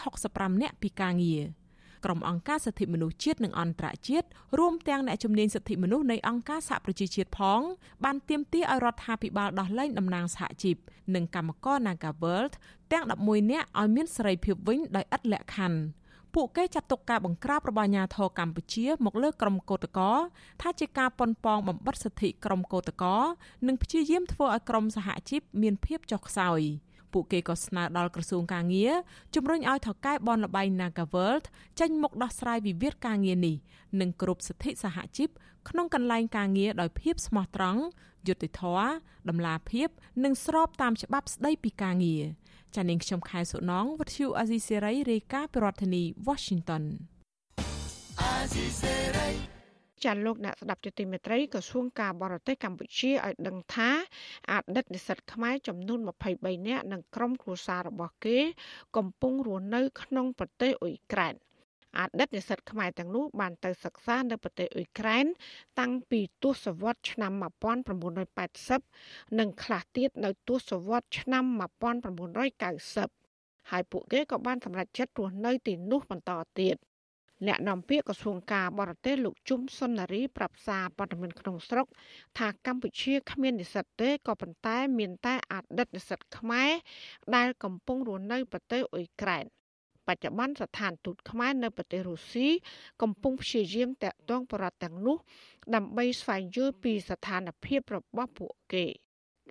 [0.00, 1.44] 365នាក់ពីការងារ។
[2.04, 4.26] ក្រុមអង្គការសិទ្ធិមនុស្សជាតិនិងអន្តរជាតិ
[4.58, 7.60] រួមទាំងអ្នកជំនាញសិទ្ធិមនុស្សនៃអង្គការសហប្រជាជាតិផង
[8.04, 10.76] បានទាមទារឲ្យរដ្ឋាភិបាលដោះលែងតំណាងសហជីព
[11.14, 12.52] និងកម្មករ Nagaworld
[12.92, 15.80] ទាំង11នាក់ឲ្យមានសេរីភាពវិញដោយឥតលក្ខខណ្ឌ
[16.34, 20.14] ពួកគេចាត់ទុកការបង្ក្រាបរបស់អាញាធរកម្ពុជាមកលើក្រុមកោតក្រ
[20.62, 23.22] ថាជាការប៉ុនប៉ងបំបិទសិទ្ធិក្រុមកោតក្រ
[23.66, 26.60] និងព្យាយាមធ្វើឲ្យក្រុមសហជីពមានភាពចុះខ្សោយ។
[27.12, 28.94] ពួកគេក៏ស្នើដល់ក្រសួងការងារ
[29.34, 31.44] ជំរុញឲ្យថៅកែបនលបៃ Nagaworld
[31.80, 33.56] ចេញមុខដោះស្រាយវិវាទការងារនេះ
[34.00, 35.28] និងគ្រប់សិទ្ធិសហជីព
[35.68, 37.82] ក្នុងកន្លែងការងារដោយភាពស្មោះត្រង់
[38.26, 38.88] យុត្តិធម៌
[39.28, 39.88] តម្លាភាព
[40.24, 42.24] និងស្របតាមច្បាប់ស្តីពីការងារ
[42.76, 46.84] ចានាងខ្ញុំខែសុណងវិទ្យុអាស៊ីសេរីរាយការណ៍ពីរដ្ឋធានី Washington
[48.20, 49.61] អាស៊ីសេរី
[50.04, 53.90] ចាលោកអ្នកស្ដាប់ជាទីមេត្រីក្រសួងការបរទេសកម្ពុជាឲ្យដឹងថា
[54.52, 56.00] អតីតនិស្សិតខ្មែរចំនួន
[56.34, 58.38] 23នាក់និងក្រុមគ្រួសាររបស់គេ
[58.96, 61.34] កំពុងរស់នៅ ក្នុងប្រទេសអ៊ុយក្រែន
[61.98, 65.26] អតីតនិស្សិតខ្មែរទាំងនោះបានទៅសិក្សានៅប្រទេសអ៊ុយក្រែន
[65.80, 67.32] តាំងពីទសវត្សរ៍ឆ្នាំ
[68.20, 71.44] 1980និងខ្លះទៀតនៅទសវត្សរ៍ឆ្នាំ
[72.62, 76.76] 1990ហើយពួកគេក៏បានសម្រេចចិត្តរស់នៅទីនោះបន្តទៀត។
[77.46, 81.86] អ្នកនាំពាក្យក្រសួងការបរទេសលោកជុំសុននារីប្រាប់សារព័ត៌មានក្នុងស្រុក
[82.38, 86.70] ថាកម្ពុជាគ្មាននិស្សិតទេក៏ប៉ុន្តែ មានតែអតីតនិស្សិតខ្មែរ
[87.34, 89.44] ដែលកំពុងរស់នៅប្រទេសអ៊ុយក្រែន
[90.06, 92.48] បច្ចុប្បន្នស្ថានទូតខ្មែរនៅប្រទេសរុស្ស៊ី
[93.02, 95.16] កំពុងព្យាយាមតាក់ទងបរិបទទាំងនោះ
[95.74, 98.86] ដើម្បីស្វែងយល់ពីស្ថានភាពរបស់ពួកគេ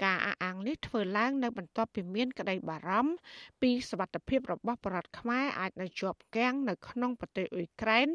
[0.04, 3.14] ការអះអាងនេះធ្វើឡើងនៅបន្ទាប់ពីមានក្តីបារម្ភ
[3.62, 8.08] ពីសវត្ថិភាពរបស់ប្រដ្ឋខ្មែរអាចនៅជាប់គាំងនៅក្នុងប្រទេសអ៊ុយក្រែន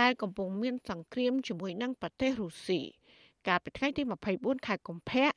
[0.00, 2.80] ដែលកំពុងមានសង្គ្រាមជាមួយនឹងប្រទេសរុស្ស៊ី
[3.48, 4.02] កាលពីថ្ងៃទី
[4.34, 5.30] 24ខែកុម្ភៈ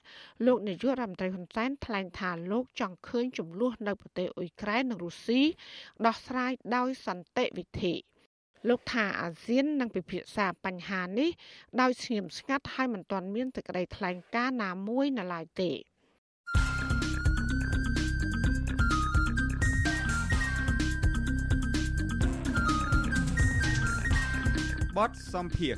[0.45, 5.41] លោកនាយករដ្ឋមន្ត្រីហ៊ុនសែនថ្លែងថាលោកចង់ឃើញចំនួននៅប្រទេសអ៊ុយក្រែននិងរុស្ស៊ី
[6.05, 7.93] ដោះស្រាយដោយសន្តិវិធី
[8.69, 11.29] លោកថាអាស៊ាននឹងពិភាក្សាបញ្ហានេះ
[11.81, 15.71] ដោយស្ងៀមស្ងាត់ហើយមិនទាន់មានសេចក្តីថ្លែងការណ៍ណាមួយនៅឡើយទេ
[24.97, 25.75] បទសំភារ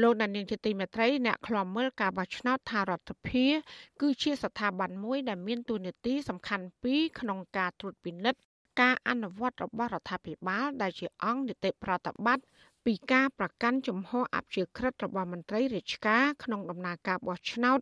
[0.00, 3.54] លោកដានៀងជាទីមេត្រីអ្នកខ្លំមើលការបោះឆ្នោតថារដ្ឋាភិបាល
[4.00, 8.40] គឺជាស្ថាប័នមួយដែលមានតួនាទីសំខាន់ពីរក្នុងការត្រួតពិនិត្យ
[8.80, 12.44] ការអនុវត្តរបស់រដ្ឋាភិបាល ដែលជាអង្គនីតិប្រតិបត្តិ
[12.86, 17.78] ពីការប្រកាន់ជំហរអព្យាក្រឹតរបស់មន្ត្រីរាជការក្នុងដំណើរការបោះឆ្នោត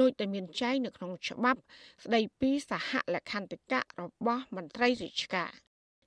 [0.00, 1.60] ដោយតែមានចែងនៅក្នុងច្បាប់
[2.04, 5.50] ស្ដីពីសហលក្ខន្តិកៈរបស់មន្ត្រីរាជការ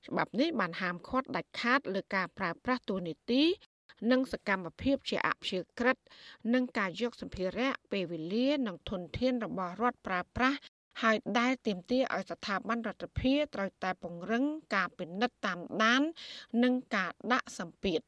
[0.07, 3.43] ច្បាប់នេះបានហាមឃាត់ដាច់ខាតលើការប្រើប្រាស់តួនាទី
[4.11, 5.97] និងសកម្មភាពជាអព្យាក្រឹត
[6.53, 10.57] និងការយកសម្ភារៈពេលវេលានិងធនធានរបស់រដ្ឋប្រើប្រាស់
[11.01, 16.01] ហើយដែលទាមទារឲ្យស្ថាប័នរដ្ឋាភិបាលត្រូវតែពង្រឹងការពិនិត្យតាមដាន
[16.63, 18.01] និងការដាក់សម្ពាធ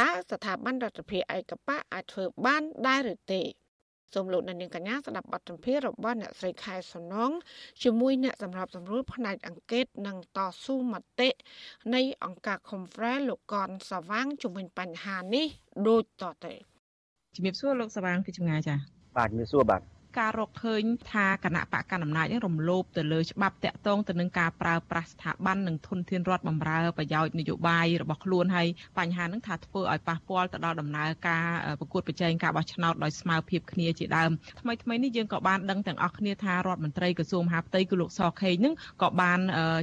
[0.00, 3.42] តើស្ថាប័នរដ្ឋាភិបាលឯកបៈអាចធ្វើបានដែរឬទេ
[4.14, 7.30] សូមលោកអ្នកនាងកញ្ញាស្ដាប់បទសម្ភាសន៍របស់អ្នកស្រីខែសំណង
[7.82, 11.28] ជាមួយអ្នកសម្របសម្រួលផ្នែកអង្កេតនិងតស៊ូមតិ
[11.94, 15.46] នៃអង្គការ Confrere លោកកនសវាងជំវិញបញ្ហានេះ
[15.88, 16.52] ដូចតទៅ
[17.36, 18.78] ជំរាបសួរលោកសវាងពីចម្ងាយចា៎
[19.16, 31.46] បាទជំរាបសួរបាទ ការរកឃើញថាគណៈបកកណ្ដាលអំណាចនឹងរំលោភទៅលើច្បាប់តាក់ទងទៅនឹងការប្រើប្រាស់ស្ថាប័ននិងធនធានរដ្ឋបម្រើប្រយោជន៍នយោបាយរបស់ខ្លួនហើយបញ្ហានឹងថាធ្វើឲ្យប៉ះពាល់ទៅដល់ដំណើរការ
[31.80, 39.40] ប្រកួតប្រជែងការបោះឆ្នោតដោយស្មើភាពគ្នាជាដើមថ្មីថ្មីនេះយើងក៏បានដឹងទាំងអស់គ្នាថារដ្ឋមន្ត្រីក្រសួងមហាផ្ទៃគឺលោកសខេងនឹងក៏បាន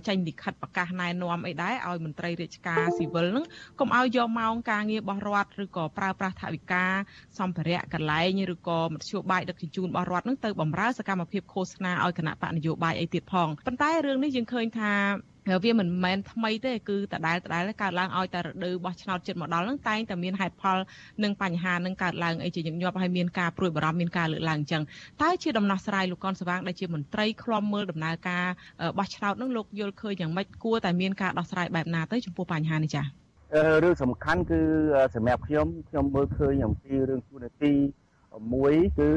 [0.08, 3.46] ចេញលិខិតប្រកាសណែនាំអីដែរឲ្យមន្ត្រីរាជការស៊ីវិលនឹង
[3.80, 6.86] កុំឲ្យយកម៉ោងការងាររបស់រដ្ឋឬក៏ប្រើប្រាស់ថវិកា
[7.40, 14.92] សម្ភារៈកន្លែងឬក៏មធ្យោបាយដឹកជញ្ជូនរបស់រដ្ឋនឹងទៅបម្រើសកម្មភាពឃោសនាឲ្យគណៈបកនយោបាយអីទៀតផងប៉ុន្តែរឿងនេះយើងឃើញថា
[15.64, 20.78] វាមិនមែនថ្មីទេគឺតដែលតដែលកើតឡើងឲ្យតែរដូវបោះឆ្នោតចិត្តមកដល់ហ្នឹងតែងតែមានហេតុផល
[21.24, 24.84] និងបញ្ហានឹងកើតឡើងអីជាញឹកញាប់ហើយមានការព្រួយបារម្ភមានការលើកឡើងអញ្ចឹង
[25.22, 28.46] តើជាដំណោះស្រាយលោកកនស្វាងដែលជាមន្ត្រីឃ្លាំមើលដំណើរការ
[28.98, 33.06] បោះឆ្នោតហ្នឹងលោកយល់ឃើញយ៉ាងម៉េចគួរតែមានការដោះស្រាយបែបណាទៅចំពោះបញ្ហានេះចា៎
[33.84, 34.60] រឿងសំខាន់គឺ
[35.16, 37.74] សម្រាប់ខ្ញុំខ្ញុំមើលឃើញអំពីរឿងទូនាទី
[38.54, 39.10] មួយគឺ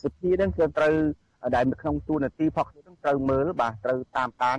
[0.00, 0.94] សិទ្ធិហ្នឹងគឺត្រូវ
[1.54, 4.58] ដែលនៅក្នុងទូនាទីផកខ្ញុំត្រូវមើលបាទត្រូវតាមដាន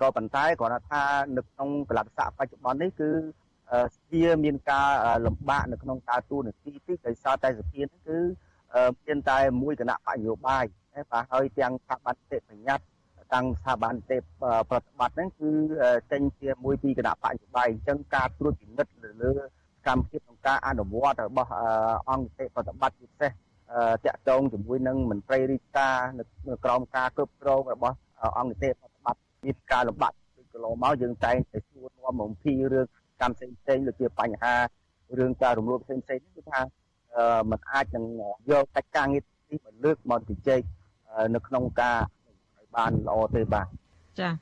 [0.00, 1.02] ក៏ប៉ុន្តែគ្រាន់តែថា
[1.36, 3.10] នៅក្នុងកលបស័កបច្ចុប្បន្ននេះគឺ
[3.94, 4.88] សភាមានការ
[5.26, 8.18] លំបាកនៅក្នុងការទូនាទីទីដោយសារតែសភានេះគឺ
[9.06, 10.64] មានតែមួយគណៈបកនយោបាយ
[11.12, 12.86] បាទហើយទាំងស្ថាប័នទេបញ្ញត្តិ
[13.34, 14.18] តាំងស្ថាប័នទេ
[14.70, 15.50] ប្រតិបត្តិហ្នឹងគឺ
[16.12, 18.92] ចេញជាមួយពីគណៈបកនយោបាយអញ្ចឹងការត្រួតពិនិត្យ
[19.22, 19.32] លើ
[19.86, 21.50] កម្មភាព ក្នុងការអនុវត្តរបស់
[22.10, 23.30] អង្គទេប្រតិបត្តិពិសេស
[24.04, 25.96] តាក់ទងជាមួយនឹងមន្ត្រីរាជការ
[26.48, 27.96] នៅក្រោមការគ្រប់គ្រងរបស់
[28.38, 32.86] អង្គទេប្រតិបត្តិមានការលំបាកពីកន្លងមកយើងតែងតែសួរនាំអំពីរឿង
[33.20, 34.54] កម្មផ្សេងផ្សេងដូចជាបញ្ហា
[35.18, 36.60] រឿងការរំលោភផ្សេងផ្សេងនេះគឺថា
[37.50, 38.04] มันអាចនឹង
[38.50, 40.60] យកកិច្ចការងារនេះមកលើកមកជជែក
[41.34, 41.98] នៅក្នុងការ
[42.56, 43.66] ឲ្យបានល្អទេបាទ
[44.20, 44.32] ចាឥ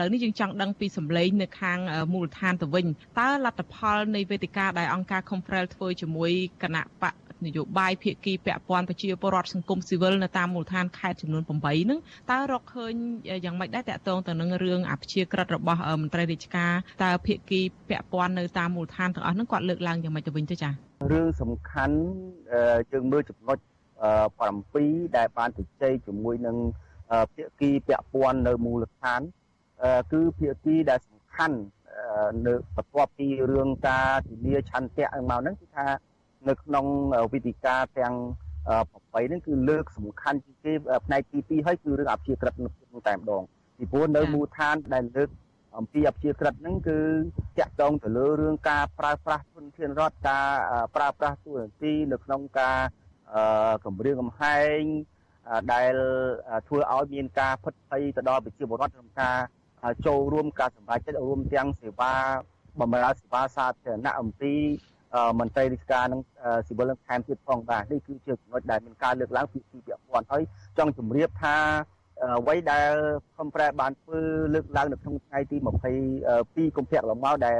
[0.00, 1.78] ឡូវនេះយើងចង់ដឹងពីសម្លេងនៅខាង
[2.12, 2.86] មូលដ្ឋានទៅវិញ
[3.20, 6.30] តើលទ្ធផលនៃវេទិកាដែលអង្គការ Confrel ធ្វើជាមួយ
[6.62, 7.14] គណៈបក
[7.46, 11.98] នយោបាយភាគីពាក់ព័ន្ធប្រជាពលរដ្ឋសង្គមស៊ីវិលនៅតាមមូលដ្ឋានខេត្តចំនួន8ហ្នឹង
[12.30, 12.92] តើរកឃើញ
[13.44, 16.72] យ៉ាងម៉េចដែរតកតងទៅនឹងរឿងអភិជាក្រិតរបស់មន្ត្រីរាជការ
[17.04, 20.72] តើភាគីពាក់ព័ន្ធនៅតាមមូលដ្ឋានទាំងអស់ហ្នឹងគាត់លើកឡើងយ៉ាងម៉េចទៅវិញទៅចា៎
[21.12, 21.96] រឿងសំខាន់
[22.92, 23.58] យើងមើលចំណុច
[24.36, 26.56] 7ដែលបានជជែកជាមួយនឹង
[27.34, 29.20] ភាគីពាក់ព័ន្ធនៅមូលដ្ឋាន
[30.12, 31.58] គឺភាគីដែលសំខាន់
[32.46, 35.86] នៅបន្ទាប់ពីរឿងការធានាឆន្ទៈមកហ្នឹងគឺថា
[36.48, 36.86] នៅក្នុង
[37.32, 38.14] វិធីការទាំង
[38.70, 40.72] 8ហ្នឹងគឺលើកសំខាន់ជាងគេ
[41.06, 43.42] ផ្នែកទី2ហើយគឺរឿងអភិជាក្រិតនឹងតែម្ដង
[43.78, 45.30] ពីព្រោះនៅមូលដ្ឋានដែលលើក
[45.78, 46.98] អំពីអភិជាក្រិតហ្នឹងគឺ
[47.58, 50.46] តាក់ទងទៅលើរឿងការប្រើប្រាស់ធនធានរដ្ឋការ
[50.96, 52.78] ប្រើប្រាស់ទូរនទីនៅក្នុងការ
[53.84, 54.80] គម្រាមកំហែង
[55.72, 55.94] ដែល
[56.68, 59.36] ធ្វើឲ្យមានការផិតភ័យទៅដល់ប្រជាពលរដ្ឋក្នុងការ
[60.06, 62.12] ចូលរួមការសម្រេចចិត្តរួមទាំងសេវា
[62.80, 64.54] បម្រើសេវាសាធារណៈអំពី
[65.40, 66.20] មន្ត្រីរាជការនឹង
[66.66, 70.42] ស៊ីវិលនឹងថែមទៀតផងបាទនេះគឺជាចំណុចដែលមានការលើកឡើងពីពីពាក់ព័ន្ធហើយ
[70.78, 71.56] ចង់ជម្រាបថា
[72.38, 72.92] អ្វីដែល
[73.36, 74.20] ខំប្រែបានធ្វើ
[74.54, 75.56] លើកឡើងនៅក្នុងថ្ងៃទី
[76.16, 77.58] 22កុម្ភៈកន្លងមកដែល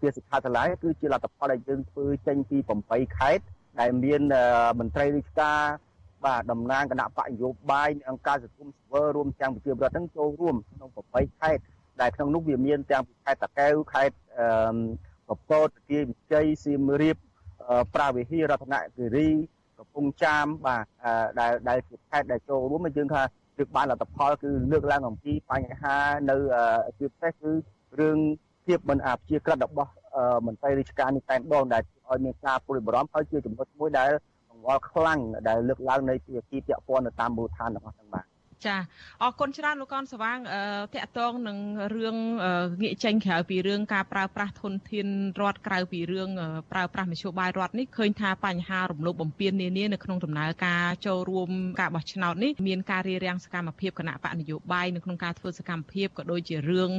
[0.00, 2.58] ជាសិក្ខាសាលាគឺជាលទ្ធផលដែលយើងធ្វើចេញពី
[2.88, 3.44] 8ខេត្ត
[3.80, 4.22] ដែលមាន
[4.78, 5.60] មន្ត្រីរាជការ
[6.24, 11.62] បាទតំណាងគណៈបកនយោបាយនិងអង្គការសង្គមស៊ីវិលរួមទាំងប្រជាពលរដ្ឋទាំងចូលរួមក្នុង8ខេត្ត
[12.00, 14.16] ដែលក្នុងនោះវាមានទាំងខេត្តតាកែវខេត្ត
[15.28, 17.16] អឺកពតទាវិជ័យសៀមរាប
[17.94, 19.28] ប្រាវិហាររតនគិរី
[19.78, 20.84] កំពង់ចាមបាទ
[21.40, 23.22] ដែលដែលជាខេត្តដែលចូលរួមយើងថា
[23.58, 25.96] លើកបានលទ្ធផលគឺលើកឡើងអំពីបញ្ហា
[26.30, 26.36] នៅ
[26.98, 27.50] ជាពិសេសគឺ
[28.00, 28.18] រឿង
[28.64, 29.92] ភាពមិនអាព្យាក្រឹតរបស់
[30.46, 34.10] មន្ត្រីរាជការនេះតែម្ដងដែលឲ្យមានការព្រួយបារម្ភហើយជាចំណុចមួយដែល
[34.58, 38.26] ង្វល់ខ្លាំងដែលលើកឡើងនៃភាគីពាក់ព័ន្ធនៅតាមមូលដ្ឋានរបស់ទាំងបាទ
[38.66, 38.76] ចា
[39.22, 40.38] អរគុណច្រើនលោកកនសវាង
[40.94, 41.58] តកតងនឹង
[41.96, 42.16] រឿង
[42.82, 45.08] ងាកចេញក្រៅពីរឿងការប្រើប្រាស់ធនធាន
[45.40, 46.30] រដ្ឋក្រៅពីរឿង
[46.72, 51.50] ប្រើប្រាស់មធ្យោបាយរដ្ឋនេះឃើញថាបញ្ហារំលោភបំពាននានានៅក្នុងដំណើរការចូលរួម
[51.80, 56.90] ការបោះឆ្នោតនេះមានការរារាំងសកម្មភាពគណៈបកនយោបាយនៅក្នុងការធ្វើសកម្មភាពក៏ដូចជារឿង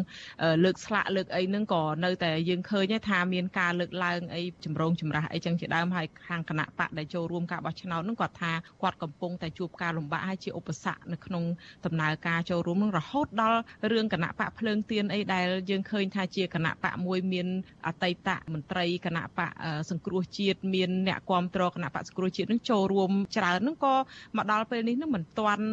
[0.63, 8.51] លើកស្លាកលើកអីហ្នឹងក៏នៅតែយើងឃើញថាមានការលើកឡើងអីចម្រូងចម្រាសអីចឹងជាដើមហើយខាងគណៈបកដែលចូលរួមការបោះឆ្នោតហ្នឹងគាត់ថា
[8.81, 11.43] គាត់កំពុងតែជួបការលំបាកហើយជាឧបសគ្គនៅក្នុង
[11.85, 13.59] ដំណើរការចូលរួមនឹងរហូតដល់
[13.91, 17.47] រឿងគណៈបកភ្លើងទៀនអីដែលយើងឃើញថាជាគណៈបកមួយមាន
[17.85, 19.51] អតីតមន្ត្រីគណៈបក
[19.89, 23.95] សង្គ្រោះជាតិមានអ្នកគ្រប់គ្រងគណៈបកសង្គ្រោះជាតិនឹងចូលរួមច្រើននឹងក៏
[24.37, 25.65] មកដល់ពេលនេះនឹងមិនទាន់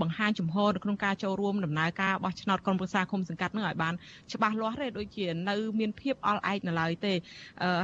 [0.00, 3.94] បង្ហាញចំហនៅក្នុងការចូលរួមដំណើរការបោះឆ្នោតក្រុមប្រឹក្សាគុំសង្កាត់នឹងឲ្យបាន
[4.32, 7.14] ច្បាស់លាស់ទេដូចជានៅមានភាពអល់ឯកនៅឡើយទេ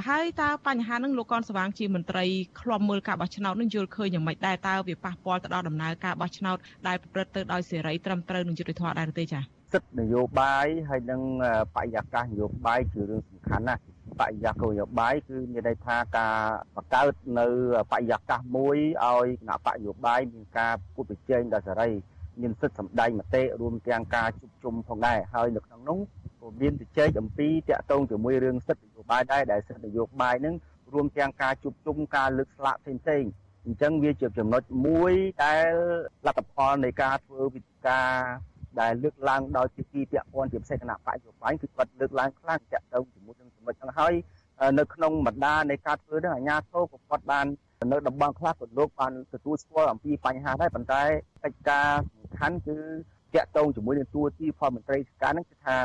[0.08, 2.24] ហើយតើបញ្ហានឹងលោកកនស្វាងជាមន្ត្រី
[2.60, 6.56] ឃ្លាំមើលការបោះឆ្នោតនឹងយល់ឃើញយ៉ាងម៉េចដែរតើវាប៉ះពាល់ទៅដល់ដំណើរការបោះឆ្នោត
[6.88, 9.42] ដែលប្រព្រឹត្តទៅដោយសេរីត្រឹមត្រូវនឹងយុត្តិធម៌ដែរទេចា៎
[9.72, 11.22] សិទ្ធិនយោបាយហើយនិង
[11.76, 13.80] បរិយាកាសនយោបាយជារឿងសំខាន់ណាស់
[14.20, 16.34] បរិយាកាសនយោបាយគឺមានន័យថាការ
[16.76, 17.46] បង្កើតនៅ
[17.92, 21.90] បរិយាកាសមួយឲ្យគណៈបកនយោបាយមានការពុតប្រជែងដល់សេរី
[22.40, 25.98] មានសិទ្ធិសម្ដែងមតិរួមទាំងការជួបជុំផងដែរហើយនៅក្នុងនោះ
[26.40, 30.54] ក៏មានជជែកអំពីតាក់ទងជាមួយរឿងសិទ្ធិនយោបាយដែរដែលសិទ្ធិនយោបាយនឹង
[30.92, 33.30] រួមទាំងការជួបជុំការលើកស្លាកផ្សេងៗ
[33.66, 35.12] អញ្ចឹងវាជាចំណុចមួយ
[35.44, 35.70] ដែល
[36.26, 38.10] លទ្ធផលនៃការធ្វើវិធីការ
[38.80, 44.14] ដែលលើកឡើងដោយជាគីពាក់ព័ន្ធជាពិសេសគណៈបច្ចុប្បន្នគឺគាត់លើកឡើងខ្លាំងតាក់ទងជាមួយនឹងចំណុចហ្នឹងហើយ
[44.78, 47.46] នៅក្នុងបណ្ដានៃការធ្វើនេះអាជ្ញាធរក៏គាត់បាន
[47.92, 51.02] នៅតំបន់ខ្លះក៏លោកបានទទួលស្គាល់អំពីបញ្ហាដែរប៉ុន្តែ
[51.44, 52.76] កិច្ចការសំខាន់គឺ
[53.34, 55.76] តាក់ទងជាមួយនឹងទួទីផលមន្ត្រីរាជការហ្នឹងគឺថា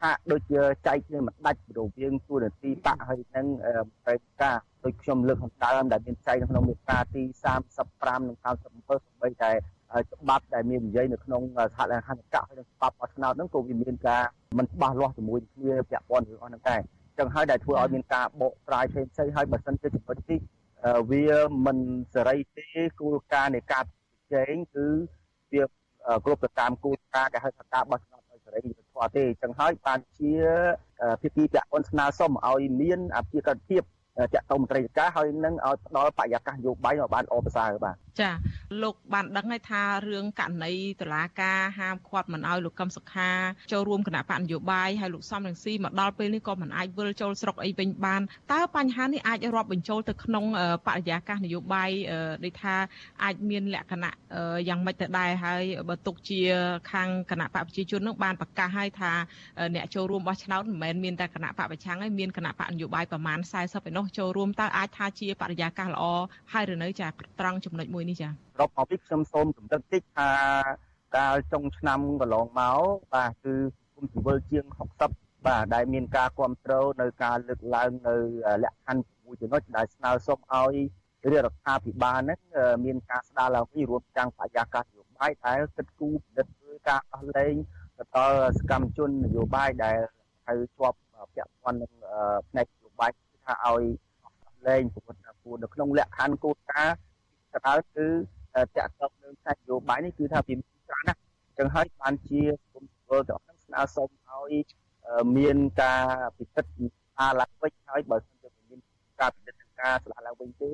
[0.00, 3.46] ហាក់ដូចជាចែកគ្នាមិនដាច់រវាងទួនាទីបកហើយនិង
[3.88, 7.22] មន្ត្រីរាជការ ដូចខ្ញុំលើកខាងដើមដែលមានចែកនៅក្នុងមាត្រាទី
[7.74, 8.74] 35និង37សំ
[9.22, 9.50] បីតែ
[10.12, 14.22] ច្បាប់ដែលមាននិយាយនៅក្នុងសហលខណ្ឌកៈហើយនិងច្បាប់បោះឆ្នោតហ្នឹងក៏វាមានការ
[14.58, 16.80] មិនច្បាស់លាស់ជាមួយគ្នាពាក់ព័ន្ធរឿងអស់ហ្នឹងដែរ
[17.18, 20.40] ចឹងហើយដែលធ្វើឲ្យមានការបកស្រាយផ្សេងផ្សេងហើយបើសិនជាចំណុចនេះ
[21.10, 21.26] វា
[21.66, 21.78] មិន
[22.14, 22.66] សេរីទេ
[23.00, 23.84] គោលការណ៍នៃការ
[24.32, 24.86] ជែងគឺ
[25.52, 25.64] វា
[26.24, 30.32] គ្រប់ទៅតាមគោលការណ៍ដែលហៅថាការបោះឆ្នោតដោយសេរីយុត្តិធម៌ទេចឹងហើយបានជា
[31.22, 33.82] ភាគីពាក់ព័ន្ធស្នើសុំឲ្យមានអភិកតភាព
[34.34, 38.30] ចាក់តមន្ត្រីការហើយនឹងឲ្យផ្ដល់បរិយាកាសនយោបាយឲ្យបានល្អប្រសើរបាទចា
[38.82, 43.30] លោកបានដឹងហើយថារឿងករណីតឡាការហាមឃាត់មិនឲ្យលោកកឹមសុខា
[43.72, 48.20] ចូលរួមគណៈបកនយោបាយហើយលោកសំរងស៊ីមកដល់ពេលនេះក៏មិនអាចវិលចូលស្រុកអីវិញបាន
[48.52, 50.44] តើបញ្ហានេះអាចរាប់បញ្ចូលទៅក្នុង
[50.86, 51.90] បរិយាកាសនយោបាយ
[52.44, 52.74] ដូចថា
[53.24, 54.12] អាចមានលក្ខណៈ
[54.68, 56.40] យ៉ាងម៉េចទៅដែរហើយបើទុកជា
[56.92, 59.12] ខាងគណៈបកប្រជាជននឹងបានប្រកាសហើយថា
[59.74, 66.04] អ្នកចូលរួមបោះឆ្នោតមិនមែនមានតែគណៈបកប្រឆាំងហើយមានគណៈបកនយោបាយប្រមាណ40ឯនោះចូលរួមតើអាចថាជាបរិយាកាសល្អ
[66.52, 67.08] ហើយឬនៅចា
[67.40, 70.30] ត្រង់ចំណុចមួយនេះចារកមកពីខ្ញុំសូមរំលឹកតិចថា
[71.16, 72.80] កាលចុងឆ្នាំកន្លងមក
[73.14, 73.54] បាទគឺ
[73.94, 74.64] គុំជីវិលជាង
[75.06, 78.14] 60បាទដែលមានការគ្រប់គ្រងនៅការលើកឡើងនៅ
[78.64, 80.74] លក្ខខណ្ឌមួយចំណុចដែលស្នើសុំឲ្យ
[81.30, 82.40] រាជរដ្ឋាភិបាលហ្នឹង
[82.84, 87.54] មានការស្ដារឡើងវិញរួមទាំងបរិយាកាសនយោបាយដែលគិតគូរពិនិត្យធ្វើការអស់លែង
[87.96, 89.96] ទៅដល់សកម្មជននយោបាយដែល
[90.46, 90.98] ហៅជាប់
[91.34, 91.92] ពាក់ព័ន្ធនឹង
[92.48, 93.10] ផ្នែកនយោបាយ
[93.52, 93.82] ថាឲ្យ
[94.66, 96.96] លែងប្រវត្តិគួរនៅក្នុងលក្ខខណ្ឌគោលការណ៍
[97.52, 98.06] កណ្ដាលគឺ
[98.76, 102.42] តាក់ទងនឹងសាច់នយោបាយនេះគឺថាវាមានច្រើនណាស់អញ្ចឹងហើយបានជា
[102.72, 104.52] គុំពលទាំងអស់ស្នើសុំឲ្យ
[105.36, 106.04] មានការ
[106.38, 106.74] ពិសិដ្ឋ
[107.20, 108.80] អាឡើងវិញហើយបើសិនជាមាន
[109.20, 110.70] ការពិនិត្យការស្លាស់ឡើងវិញទេ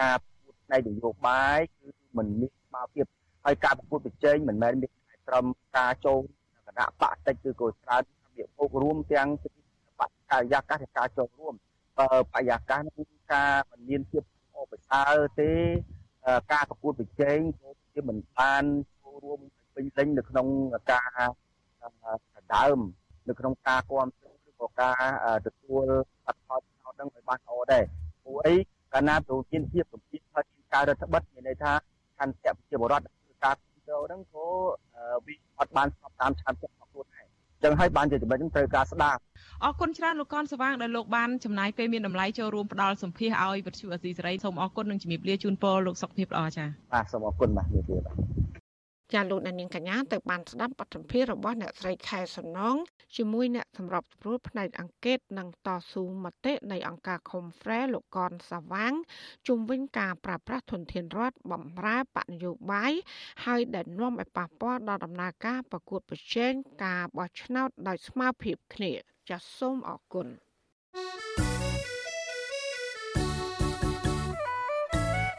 [0.00, 3.00] ការពួតផ្នែកនយោបាយគឺមិនមានស្មារតី
[3.44, 4.90] ហើយការប្រកួតប្រជែងមិនមែនមាន
[5.28, 5.44] ត្រឹម
[5.76, 6.18] ការចូល
[6.66, 8.02] គណៈបកតិចគឺក៏ច្រើន
[8.36, 9.28] វាពុករួមទាំង
[10.00, 11.54] បកកាយាកាសការចូលរួម
[11.98, 12.00] ប
[12.36, 14.22] រិយាកាសនឹងការមិនមានភាព
[14.56, 15.50] អបប្រសើរទេ
[16.52, 17.38] ការប្រកួតប្រជែង
[17.94, 18.64] ជាមិនបាន
[19.02, 19.40] ចូលរួម
[19.74, 20.46] ពេញលេញនៅក្នុង
[20.92, 21.10] ការ
[22.54, 22.78] ដើម
[23.28, 24.96] នៅក្នុងការគ្រប់គ្រងឬក៏ការ
[25.46, 25.84] ទទួល
[26.26, 27.84] អត្ថប្រយោជន៍នឹងឲ្យបានល្អដែរ
[28.22, 28.54] ព្រោះអី
[28.92, 30.44] កាលណាប្រធានភាពកម្ពុជាហើយ
[30.74, 31.72] ការរដ្ឋបတ်មានន័យថា
[32.18, 33.00] ខន្តិប្រជាបរត
[33.44, 34.46] ការគ្រប់គ្រងហ្នឹងក៏
[35.26, 39.16] វាអត់បានស្បតាមឆន្ទៈរបស់ខ្លួនដែរអញ្ចឹងហើយបានជាចំណុចហ្នឹងត្រូវការស្ដារ
[39.64, 48.65] អរគុណច្រើនលោកកនសវាងដែលលោកបានចំណាយពេលមានតម្លៃចូលរួមផ្ដល់សម្ភារឲ្យវិទ្យុអសីសេរីសូមអរគុណនិងជំរាបលាជូនពរលោកសុខភាពល្អចា៎បាទសូមអរគុណបាទជំរាបលាបាទ
[49.12, 52.76] ចាលោកនាងកញ្ញាទៅបានស្ដាប់បទសម្ភាសរបស់អ្នកស្រីខែសំណង
[53.16, 58.92] ជាមួយអ្នកសម្របសម្រួលផ្នែកអង្កេតនិងតស៊ូមតិនៃអង្គការ Confrere លោកកនសាវាង
[59.46, 62.92] ជុំវិញការប្រើប្រាស់ធនធានរដ្ឋបំរើបកនយោបាយ
[63.44, 66.52] ហើយដែលនាំឲ្យប៉ះពាល់ដល់ដំណើរការប្រកួតប្រជែង
[66.84, 68.92] ការបោះឆ្នោតដោយស្មារតីគ្នា
[69.30, 70.28] ចាសសូមអរគុណ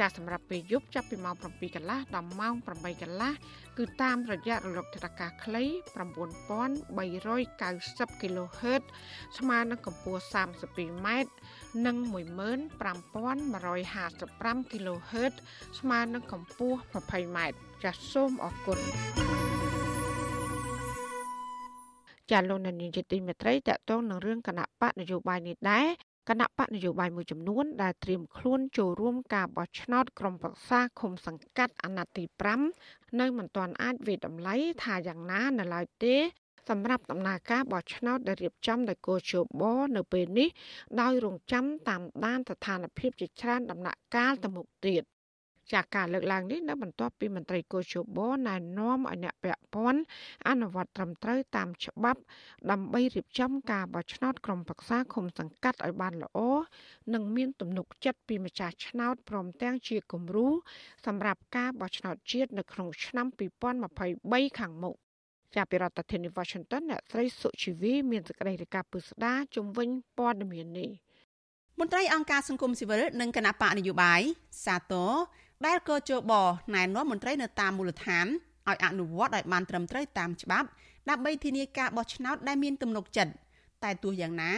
[0.00, 3.32] ចាសសម្រាប់ពេលយប់ចាប់ពីម៉ោង7កន្លះដល់ម៉ោង8កន្លះ
[3.78, 5.64] គឺតាមរយៈរលកថេដាកាខ្លី
[5.98, 8.82] 9390 kHz
[9.38, 11.08] ស្មើនឹងកម្ពស់ 32m
[11.86, 15.34] និង15155 kHz
[15.78, 17.38] ស្មើនឹងកម្ពស់ 20m
[17.82, 18.78] ចាសសូមអរគុណ
[22.30, 25.86] ចាលោកនានីជាទីមេត្រីតកតងនឹងរឿងគណៈបកនយោបាយនេះដែរ
[26.30, 32.24] គណៈបកនយោបាយមួយចំនួនដែលត្រៀមខ្លួនចូលរួមការបោះឆ្នោតក្រុមប្រឹក្សាឃុំសង្កាត់អាណត្តិទី
[32.72, 36.14] 5នៅមិនទាន់អាចវិតម្លៃថាយ៉ាងណានៅឡើយទេ
[36.68, 39.64] សម្រាប់ដំណើរការបោះឆ្នោតដែលរៀបចំដោយកោជប
[39.96, 40.48] នៅពេលនេះ
[41.00, 45.02] ដោយរងចាំតាមដានស្ថានភាពជាច្រើនដំណាក់កាលទៅមុខទៀត
[45.72, 50.00] ចាការលើកឡើងនេះនៅបន្ទាប់ពីមន្ត្រីកោជបណែនាំឲ្យអ្នកពាក់ព័ន្ធ
[50.48, 52.20] អនុវត្តត្រឹមត្រូវតាមច្បាប់
[52.70, 56.38] ដើម្បីរៀបចំការបោះឆ្នោតក្រុមប្រឹក្សាឃុំសង្កាត់ឲ្យបានល្អ
[57.14, 60.48] និងមានទំនុកចិត្តពីម្ចាស់ឆ្នោតព្រមទាំងជាគំរូ
[61.06, 63.26] សម្រាប់ការបោះឆ្នោតជាតិនៅក្នុងឆ្នាំ
[63.92, 64.96] 2023ខាងមុខ
[65.56, 70.90] ចាប់ពីរដ្ឋធានី Washington អ្នកស្រីសុជីវីមានសេចក្តីរាយការណ៍ពុស្ដាជំវិញព័ត៌មាននេះ
[71.78, 74.20] មន្ត្រីអង្គការសង្គមស៊ីវិលនិងគណៈបកនយោបាយ
[74.64, 75.10] សាទរ
[75.66, 76.32] ដែលកោជប
[76.74, 78.26] ណែនាំមន្ត្រីនៅតាមមូលដ្ឋាន
[78.68, 80.68] ឲ្យអនុវត្តឲ្យបានត្រឹមត្រូវតាមច្បាប់
[81.10, 83.32] ដើម្បីធានាការបោះឆ្នោតដែលមានទំនុកចិត្ត
[83.84, 84.52] តែទោះយ៉ាងណា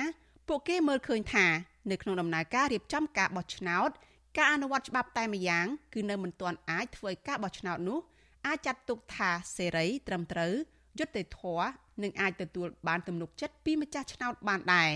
[0.48, 1.46] ពួកគេមើលឃើញថា
[1.90, 3.90] នៅក្នុងដំណើរការរៀបចំការបោះឆ្នោត
[4.36, 7.98] ការអនុវត្តច្បាប់តែម្យ៉ាងគឺនៅមិនទាន់អាចធ្វើឲ្យការបោះឆ្នោតនោះ
[8.46, 10.53] អាចចាត់ទុកថាសេរីត្រឹមត្រូវ
[10.98, 11.70] យុត្តិធម៌
[12.03, 14.90] និងអាចទទួលបានទំនុកចិត្តពីម្ចាស់ឆ្នោតបានដែរ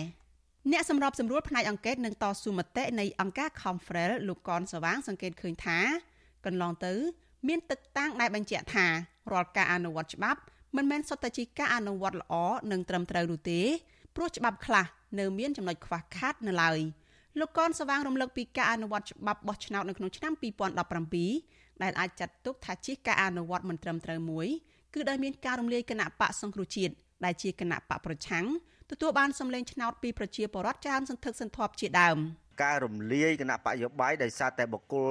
[0.72, 5.78] អ្នកសម្របសម្រួលផ្នែកអង្កេតនិងតស៊ូមតិនៃអង្គការ Confrel លោកកនសវាង សង្កេតឃើញថា
[6.44, 6.92] កន្លងទៅ
[7.48, 8.86] មានទឹកតាំងដែលបញ្ជាក់ថា
[9.32, 10.40] រាល់ការអនុវត្តច្បាប់
[10.76, 12.34] មិនមែនសុទ្ធតែជាការអនុវត្តល្អ
[12.72, 13.60] និងត្រឹមត្រូវនោះទេ
[14.16, 14.86] ព្រោះច្បាប់ខ្លះ
[15.18, 16.78] នៅមានចំណុចខ្វះខាតនៅឡើយ
[17.40, 20.32] លោកកនសវាងរំលឹកពីការអនុវត្តច្បាប់បោះឆ្នោតនៅក្នុងឆ្នាំ
[21.22, 24.48] 2017ដែលអាចចាត់ទុកថាជាការអនុវត្តមិនត្រឹមត្រូវមួយ
[24.94, 26.94] គឺដោយមានការរំលាយគណៈបកសង្គ្រោះជាតិ
[27.24, 28.46] ដែលជាគណៈបកប្រឆាំង
[28.90, 32.18] ទទួលបានសម្លេងឆ្នោតពីប្រជាពលរដ្ឋច្រើនសន្ធឹកសន្ធាប់ជាដើម។
[32.62, 35.10] ការរំលាយគណៈបកយោបាយដោយសារតែបុគ្គល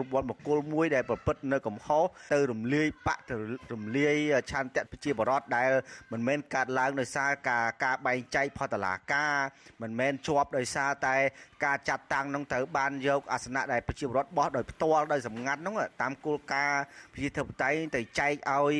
[0.00, 3.36] រូបវត្តបុគ្គលមួយដែលប្រព្រឹត្តនៅកំហុសទៅរំលាយបកទៅ
[3.72, 4.16] រំលាយ
[4.50, 5.70] ឆន្ទៈប្រជាបរតដែល
[6.12, 9.34] មិនមែនកាត់ឡើងដោយសារការការបែងចែកផតលាការ
[9.82, 11.16] មិនមែនជាប់ដោយសារតែ
[11.64, 18.74] ការចាត់តាំងនឹងត្រូវបានយកអាសនៈដែលប្រជាបរតបោះដោយផ្ទាល់ដោយសម្ងាត់នោះតាមគោលការណ៍ប្រជាធិបតេយ្យទៅចែកឲ្យ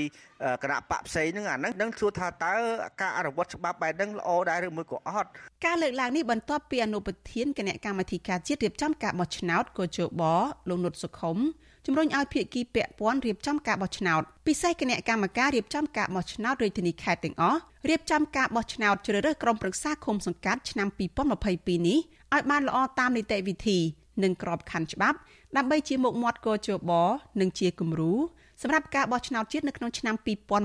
[0.62, 2.54] គណៈបកផ្សេងហ្នឹងអាហ្នឹងនឹងសួរថាតើ
[3.00, 5.28] ការអនុវត្តច្បាប់បែបហ្នឹងល្អដែរឬមួយក៏អត់
[5.64, 10.22] ការលើកឡើងនេះបន្ទាប់ពីអនុប្រធានគណៈកម្មាធិការជាតិរៀបចំការបោះឆ្នោតកោជប
[10.68, 11.38] លោកនុតសុខុម
[11.86, 21.98] ជំរុញឲ្យភាគីពាក់ព័ន្ធរៀបចំការបោះឆ្នោតពិសេសគណៈកម្មការរៀបចំការបោះឆ្នោតរាជធានីខេត្តទាំងអស់រៀបចំការបោះឆ្នោតជ្រើសរើសក្រុមប្រឹក្សាឃុំសង្កាត់ឆ្នាំ2022នេះ
[22.34, 23.78] ឲ្យបានល្អតាមនីតិវិធី
[24.22, 25.18] និងក្របខ័ណ្ឌច្បាប់
[25.56, 26.92] ដើម្បីជាមុខមាត់កោជប
[27.40, 28.14] និងជាគំរូ
[28.62, 30.14] សម្រាប់ការបោះឆ្នោតជាតិនៅក្នុងឆ្នាំ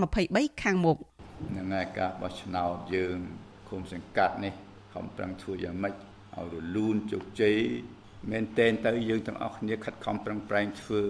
[0.06, 0.98] 2023ខាងមុខ
[1.56, 3.18] នឹងឯការបោះឆ្នោតយើង
[3.70, 4.54] ឃុំសង្កាត់នេះ
[4.94, 7.58] ខំប្រឹងធ្វើយ៉ាងម៉េចឲ្យរលូនជោគជ័យ
[8.32, 11.02] មែនតែនទៅយើងទាំងអស់គ្នាខិតខំប្រឹងប្រែងធ្វើ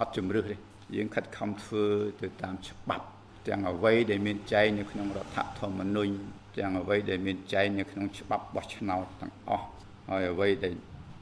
[0.00, 0.56] អត់ជំរឹះទេ
[0.96, 1.84] យើងខិតខំធ្វើ
[2.22, 3.06] ទៅតាមច្បាប់
[3.48, 6.12] ទាំងអ្វីដែលមានចែងនៅក្នុងរដ្ឋធម្មនុញ្ញ
[6.58, 9.66] ទាំងអ្វីដែលមានចែងនៅក្នុងច្បាប់បោះឆ្នោតទាំងអស់
[10.08, 10.74] ហើយអ្វីដែល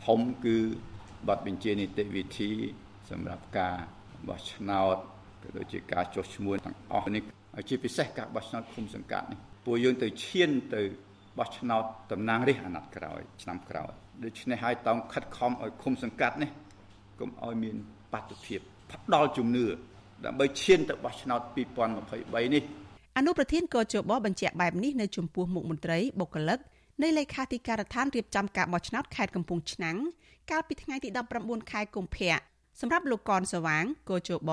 [0.07, 0.57] ធំគឺ
[1.29, 2.51] បទបញ្ជានីតិវិធី
[3.11, 3.77] សម្រាប់ការ
[4.29, 4.97] បោះឆ្នោត
[5.43, 7.23] ក៏ដូចជាការចុះឈ្មោះទាំងអស់នេះ
[7.69, 10.83] ជាពិសេសការបោះឆ្នោតឃុំសង្កាត់នេះពួកយើងទៅឈានទៅ
[11.39, 13.91] បោះឆ្នោតតំណាងរាស្ត្រអាណត្តិក្រោយឆ្នាំក្រោយ
[14.25, 16.51] ដូច្នេះហើយតោងខិតខំឲ្យឃុំសង្កាត់នេះ
[17.21, 17.77] កុំឲ្យមាន
[18.13, 18.61] បាតុភិប
[18.93, 19.65] ផ្ដល់ជំនឿ
[20.25, 21.41] ដើម្បីឈានទៅបោះឆ្នោត
[21.97, 22.63] 2023នេះ
[23.19, 26.59] អនុប្រធានកោជបបញ្ជាក់បែបនេះនៅចំពោះមុខមន្ត្រីបុគ្គលិក
[27.03, 29.97] នៃលេខាធិការដ្ឋានរៀបចំការបោះឆ្នោតខេត្តកំពង់ឆ្នាំង
[30.51, 31.09] កាលពីថ្ងៃទី
[31.41, 34.51] 19ខែកុម្ភៈ សម្រាប់លោកកនសវាងកោជប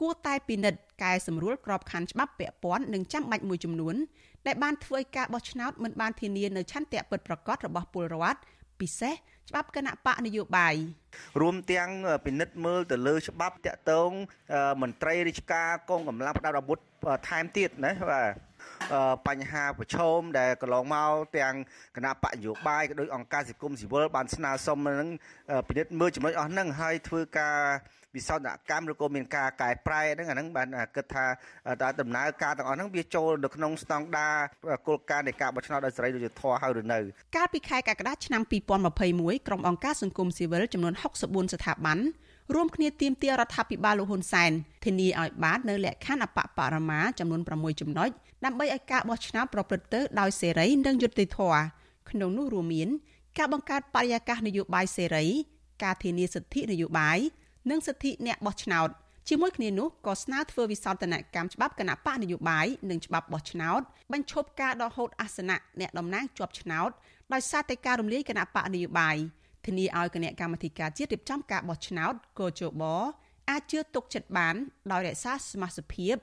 [0.00, 3.96] គួរតែពិនិត្យកែសម្រួលក្របខ័ណ្ឌច្បាប់ពាក់ព័ន្ធនិងចាំបាច់មួយចំនួន
[4.46, 8.38] ដែលបានធ្វើឲ្យការបោះឆ្នោតមិនបានធានានៅឆន្ទៈពិតប្រាកដរបស់ពលរដ្ឋ
[8.80, 9.14] ពិសេស
[9.48, 10.74] ច្បាប់គណៈបកនយោបាយ
[11.40, 11.90] រួមទាំង
[12.24, 14.10] ពិនិត្យមើលទៅលើច្បាប់តាក់ទង
[14.82, 16.78] មន្ត្រីរាជការកងកម្លាំងផ្ដាល់អាវុធ
[17.28, 18.30] ថែមទៀតណាបាទ
[19.28, 21.54] បញ្ហាប្រឈមដែលកន្លងមកទាំង
[21.96, 25.06] គណៈបកនយោបាយក៏ដូចអង្គការសង្គមស៊ីវិលបានស្នើសុំនឹង
[25.68, 27.58] ពិនិត្យមើលចំណុចអស់ហ្នឹងហើយធ្វើការ
[28.16, 31.24] វិសោធនកម្មឬក៏មានការកែប្រែហ្នឹងអាហ្នឹងបានគិតថា
[31.82, 34.36] តើដំណើរការទាំងអស់ហ្នឹងវាចូលនៅក្នុងស្តង់ដារ
[34.88, 36.98] គោលការណ៍នៃការបោះឆ្នោតដោយសេរីយុត្តិធម៌ហើយឬនៅ
[37.36, 38.42] កាលពីខែកក្កដាឆ្នាំ
[38.94, 41.98] 2021ក្រុមអង្គការសង្គមស៊ីវិលចំនួន64ស្ថាប័ន
[42.52, 44.50] រួមគ្នាទាមទាររដ្ឋាភិបាលលោកហ៊ុនសែន
[44.84, 48.10] ធានាឲ្យបាននៅលក្ខខណ្ឌអបបរមាចំនួន6ចំណុច
[48.44, 51.62] ដើម្បីឲ្យការបោះឆ្នោតប្រព្រឹត្តទៅដោយសេរីនិងយុត្តិធម៌
[52.10, 52.88] ក្នុងនោះរួមមាន
[53.38, 55.26] ការបង្កើតបរិយាកាសនយោបាយសេរី
[55.84, 57.18] ការធានាសិទ្ធិនយោបាយ
[57.70, 58.88] និងសិទ្ធិអ្នកបោះឆ្នោត
[59.28, 63.80] ជាមួយគ្នានោះក៏ស្នើធ្វើវិសោធនកម្មច្បាប់គណៈបកនយោបាយនិងច្បាប់បោះឆ្នោត
[64.12, 66.90] បញ្ឈប់ការដកហូតអាសនៈអ្នកតំណាងជាប់ឆ្នោត
[67.32, 69.16] ដោយសារតែការរំលាយគណៈបកនយោបាយ
[69.66, 72.82] ធានាឲ្យគណៈកម្មាធិការជាតិរៀបចំការបោះឆ្នោតកោជប
[73.50, 74.54] អាចជឿទុកចិត្តបាន
[74.92, 76.14] ដោយរក្សាសមាជិកភាព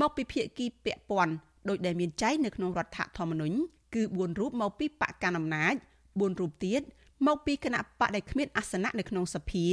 [0.00, 1.34] មកពីភាគីពាក់ព័ន្ធ
[1.68, 3.56] ដោយដែលមានចែងនៅក្នុងរដ្ឋធម្មនុញ្ញ
[3.94, 5.74] គឺ4រូបមកពីបកកណ្ដាលអំណាច
[6.06, 6.82] 4រូបទៀត
[7.26, 9.66] មកពីគណៈបកដែលគ្មានអាសនៈនៅក្នុងសភា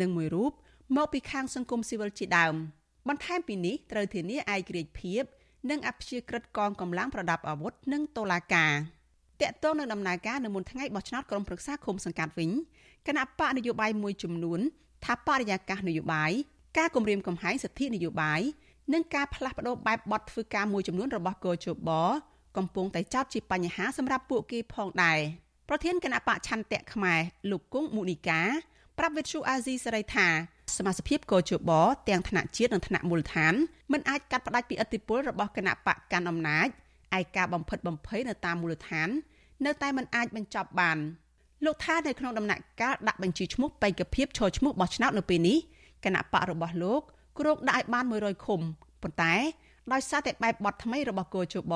[0.00, 0.52] និងមួយរូប
[0.96, 2.54] មកពីខាងសង្គមស៊ីវិលជាដើម
[3.08, 5.22] បន្ថែមពីនេះត្រូវធានាឯករាជ្យភាព
[5.70, 8.72] និងអព្យាក្រឹតកងកម្លាំងប្រដាប់អាវុធនិងតុលាការ
[9.42, 12.50] តកតងនឹងដំណើរការនៅមុនថ្ងៃបោះឆ្នោតក្រុមប្រឹក្សាឃុំសង្កាត់វិញ
[13.06, 14.60] គណៈបកនយោបាយមួយចំនួន
[15.04, 16.30] ថាបរិយាកាសនយោបាយ
[16.78, 18.40] ការគម្រាមកំហែងសិទ្ធិនយោបាយ
[18.92, 21.90] និងការផ្លាស់ប្តូរបែបបទធ្វើការមួយចំនួនរបស់កោជប
[22.56, 25.18] កំពុងតែចោទជាបញ្ហាសម្រាប់ពួកគេផងដែរ
[25.68, 27.20] ប្រធានគណៈបកឆន្ទៈខ្មែរ
[27.50, 28.40] លោកគង់មុនីកា
[28.98, 30.28] ប្រាប់វិទ្យុអាស៊ីសេរីថា
[30.76, 31.70] សមាជិកកោជប
[32.08, 33.54] ទាំងថ្នាក់ជាតិនិងថ្នាក់មូលដ្ឋាន
[33.92, 36.68] មិនអាចកាត់ផ្តាច់ពីឥទ្ធិពលរបស់គណៈបកកាន់អំណាច
[37.18, 39.08] ឯការបំផិតបំភ័យនៅតាមមូលដ្ឋាន
[39.66, 40.98] នៅតែមិនអាចបញ្ចប់បាន
[41.64, 45.58] លោកថានៅក្នុងដំណាក់កាលដាក់បញ្ជីឈ្មោះបេក្ខភាពឈរឈ្មោះបោះឆ្នោតនៅពេលនេះ
[46.04, 47.02] គណៈបករបស់លោក
[47.38, 48.60] គ្រោងដាក់ឲ្យបាន100ឃុំ
[49.02, 49.34] ប៉ុន្តែ
[49.92, 51.74] ដោយសារតែបែបបទថ្មីរបស់គោជប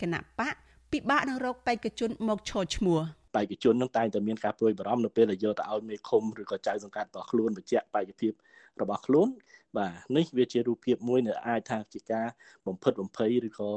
[0.00, 0.54] គណៈបក
[0.92, 3.00] ពិបាកនឹងរកបេក្ខជនមកឈរឈ្មោះ
[3.34, 8.32] បេក្ខជននឹងតែងតែមានការព្រួយបារម្ភនៅពេលដែលយកទៅឲ្យមេឃុំឬក៏ចៅសង្កាត់របស់ខ្លួនបញ្ជាក់បេក្ខភាព
[8.80, 9.28] របស់ខ្លួន
[9.76, 12.26] បាទនេះវាជារូបភាពមួយដែលអាចថាជាការ
[12.66, 13.70] បំផិតបំភ័យឬក៏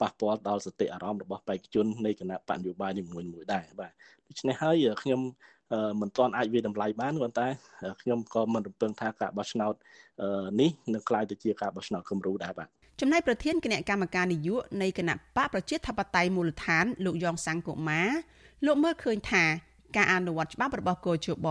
[0.00, 3.92] ប៉ះពាល់ដល់សតិអារម្មណ៍របស់បេក្ខជននៃគណៈបញ្ញោបាយនីមួយៗដែរបាទ
[4.28, 5.20] ដូច្នេះហើយខ្ញុំ
[6.00, 7.46] មិនទាន់អាចវាតម្លៃបានប៉ុន្តែ
[8.02, 9.74] ខ្ញុំក៏មិនរំពឹងថាការបោះឆ្នោត
[10.60, 12.68] នេះនឹងក្លាយទៅជាការបោះឆ្នោតគំរូដែរបាទ
[13.00, 18.02] ចំណែកប្រធានគណៈកម្មការនយោបាយនៃគណៈបកប្រជាធិបតេយ្យមូលដ្ឋាន លោកយ៉ងសង្គមា
[18.66, 19.44] លោកមើលឃើញថា
[19.96, 21.48] ការអនុវត្តច្បាប់របស់កោជប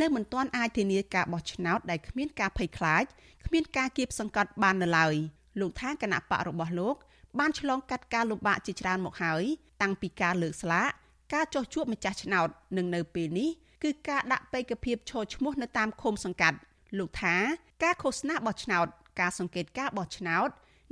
[0.00, 3.04] នៅមិនទាន់អាចធានាការបោះឆ្នោតដែលគ្មានការភ័យខ្លាច
[3.46, 5.14] គ្មានការគៀបសង្កត់បាននៅឡើយ
[5.60, 6.96] លោកថាគណៈបករបស់លោក
[7.38, 9.42] បានឆ្លងកាត់ការលំបាកជាច្រើនមកហើយ
[9.82, 10.90] តាំងពីការលើកស្លាក
[11.34, 13.50] ការចោះជួបម្ចាស់ឆ្នោតនិងនៅពេលនេះ
[13.82, 16.58] គឺការដាក់បេក្ខភាពឈរឈ្មោះនៅតាមឃុំសង្កាត់
[16.98, 17.36] លោកថា
[17.84, 18.86] ការឃោសនាបោះឆ្នោត
[19.20, 20.48] ការសង្កេតការបោះឆ្នោត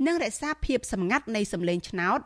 [0.07, 2.19] និងរក្សាភាពសម្ងាត់នៃសម្លេងឆ្នោត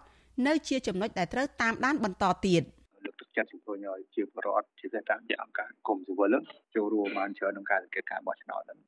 [0.47, 2.64] នៅជាចំណុចដែលត្រូវតាមដានបន្តទៀត
[3.05, 6.36] លើកទឹកចិត្តជំរុញឲ្យជាបរដ្ឋជាសេតាមជាអង្គការគុំស៊ីវិល
[6.76, 8.80] ចូលរួមបានច្រើនក្នុងការសង្កេតការបោះឆ្នោតហ្នឹង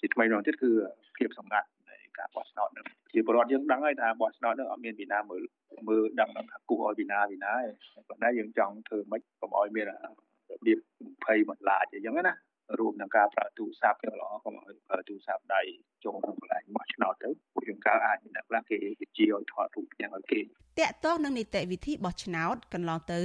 [0.00, 0.70] ជាថ្មីម្ដងទៀតគឺ
[1.16, 1.75] ភាពសម្ងាត់នៃ
[2.18, 5.42] ការបោះឆ្នោតហ្នឹងជាបរដ្ឋយើងដឹងហើយថាបោះឆ្នោតហ្នឹងអត់មានពីណាមើល
[5.88, 9.92] មើលដឹងថាគូឲ្យពីណាពីណាទេប៉ុន្តែយើងចង់ធ្វើម៉េចកុំឲ្យមានរ
[10.66, 10.78] បៀប
[11.14, 12.34] 20បន្លាចអញ្ចឹងណា
[12.78, 15.60] រួមនឹងការប្រើទូរស័ព្ទល្អកុំឲ្យប្រើទូរស័ព្ទដៃ
[16.04, 18.78] ចូលក្នុងកន្លែងបោះឆ្នោតទៅពួកយើងកើអាចមានអ្នកខ្លះគេ
[19.16, 20.44] ជាឲ្យថតរូបយ៉ាងឲ្យគេត
[20.90, 23.20] កតងនឹងនីតិវិធីបោះឆ្នោតកន្លងទៅ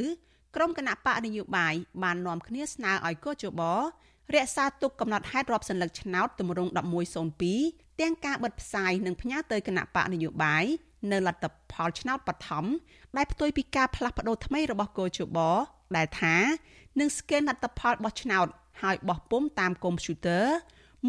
[0.55, 1.73] ក្រុមគណៈបកនយោបាយ
[2.03, 3.61] បាននាំគ្នាស្នើឲ្យកោជប
[4.35, 6.71] រក្សាទុកកំណត់ហេតុរាប់សន្លឹកឆ្នោតទម្រង់
[7.31, 10.65] 1102 ទាំងការបិទផ្សាយនិងផ្ញើទៅគណៈបកនយោបាយ
[11.11, 12.65] នៅលទ្ធផលឆ្នោតបឋម
[13.17, 15.37] ដែលផ្ទុយពីការផ្លាស់ប្ដូរថ្មីរបស់កោជប
[15.95, 16.35] ដែលថា
[16.99, 18.47] នឹងស្កេនលទ្ធផលបោះឆ្នោត
[18.81, 20.45] ហើយបោះពុំតាមកុំព្យូទ័រ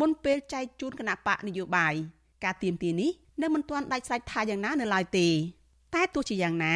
[0.00, 1.94] មុនពេលចែកជូនគណៈបកនយោបាយ
[2.44, 3.10] ការទៀមទានេះ
[3.42, 5.28] នៅមិនទាន់ដាច់ស្រេចថាយ៉ាងណានៅឡើយទេ
[5.94, 6.74] តែទោះជាយ៉ាងណា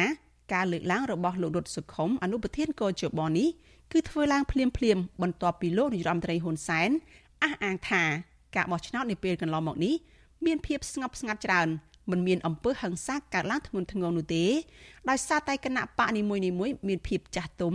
[0.53, 3.47] ការលើកឡើងរបស់លោករុតសុខុមអនុប្រធានកោជបនេះ
[3.91, 6.89] គឺធ្វើឡើងភ្លាមភ្លាមបន្ទាប់ពីលោកនាយរដ្ឋមន្ត្រីហ៊ុនសែន
[7.43, 8.03] អះអាងថា
[8.55, 9.95] ការបោះឆ្នោតនាពេលកន្លងមកនេះ
[10.45, 11.67] មានភាពស្ងប់ស្ងាត់ច្រើន
[12.11, 14.45] មិនមានអំពើហិង្សាកើតឡើងធ្ងន់ធ្ងរនោះទេ
[15.09, 16.43] ដោយសារតែគណៈបកនីមួយៗ
[16.87, 17.73] មានភាពចាស់ទុំ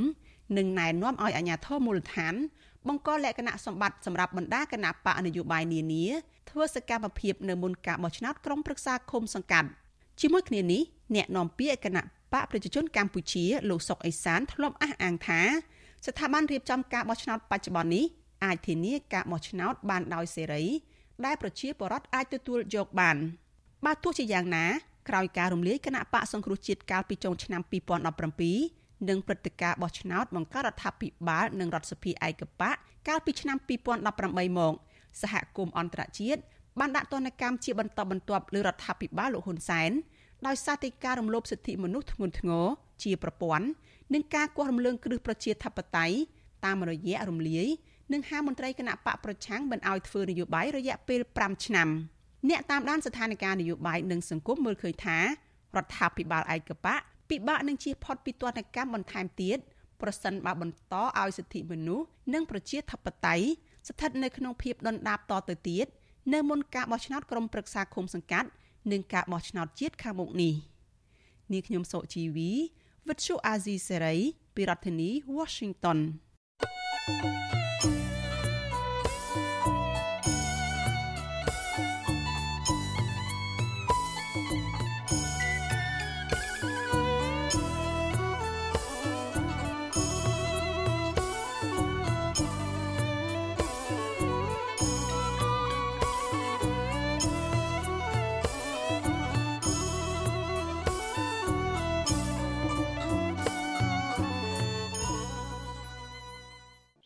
[0.59, 2.35] និងណែនាំឲ្យអាជ្ញាធរមូលដ្ឋាន
[2.89, 6.05] បង្កលក្ខណៈសម្បត្តិសម្រាប់បណ្ដាគណៈបកនយោបាយនានា
[6.51, 9.69] ធ្វើសកម្មភាពនៅមុនការបោះឆ្នោតក្រុមប្រឹក្សាឃុំសង្កាត់
[10.21, 10.83] ជាមួយគ្នានេះ
[11.15, 12.03] អ្នកនាំពាក្យគណៈ
[12.33, 15.41] បកប្រជាជនកម្ពុជាលោកសុកអេសានធ្លាប់អះអាងថា
[16.07, 18.05] ស្ថាប័នរៀបចំការបោះឆ្នោតបច្ចុប្បន្ននេះ
[18.45, 20.65] អាចធានាការបោះឆ្នោតបានដោយសេរី
[21.25, 23.17] ដែលប្រជាពលរដ្ឋអាចទទួលយកបាន
[23.85, 24.67] បើទោះជាយ៉ាងណា
[25.09, 27.63] ក្រោយការរំលាយគណៈបកសង្គ្រោះជាតិកាលពីចុងឆ្នាំ
[28.31, 32.77] 2017និងព្រឹត្តិការណ៍បោះឆ្នោតបង្កើតរដ្ឋាភិបាលនិងរដ្ឋសភាឯកបក
[33.09, 33.57] កាលពីឆ្នាំ
[34.09, 34.75] 2018មក
[35.23, 36.41] សហគមន៍អន្តរជាតិ
[36.79, 39.91] បានដាក់ទណ្ឌកម្មជាបន្តបន្ទាប់លើរដ្ឋាភិបាលលោកហ៊ុនសែន
[40.47, 42.67] ដោយសារតែការរំលោភសិទ្ធិមនុស្សធ្ងន់ធ្ងរ
[43.03, 43.67] ជាប្រព័ន្ធ
[44.15, 46.17] និងការគាស់រំលើងគ្រឹះប្រជាធិបតេយ្យ
[46.65, 47.67] តាមរយៈរំលាយ
[48.13, 51.89] និងហាមន្ត្រីគណៈបកប្រឆាំងមិនឲ្យធ្វើនយោបាយរយៈពេល5ឆ្នាំ
[52.49, 55.25] អ្នកតាមដានស្ថានភាពនយោបាយនិងសង្គមមើលឃើញថារ
[55.85, 57.01] ដ្ឋាភិបាលឯកបក
[57.31, 59.59] ពិបាកនឹងជៀសផុតពីទណ្ឌកម្មបន្ថែមទៀត
[60.01, 63.47] ប្រសិនបើបន្តឲ្យសិទ្ធិមនុស្សនិងប្រជាធិបតេយ្យ
[63.89, 65.87] ស្ថិតនៅក្នុងភាពដុនដាបតទៅទៀត
[66.33, 68.49] នៅមុនការបោះឆ្នោតក្រុមប្រឹក្សាឃុំសង្កាត់
[68.93, 70.55] និងការបោះឆ្នោតជាតិខាងមុខនេះ
[71.53, 72.51] នាងខ្ញុំសុជីវី
[73.09, 74.17] វិទ្យុអាស៊ីសេរី
[74.55, 75.99] ពីរដ្ឋធានី Washington
[77.05, 78.12] thank you you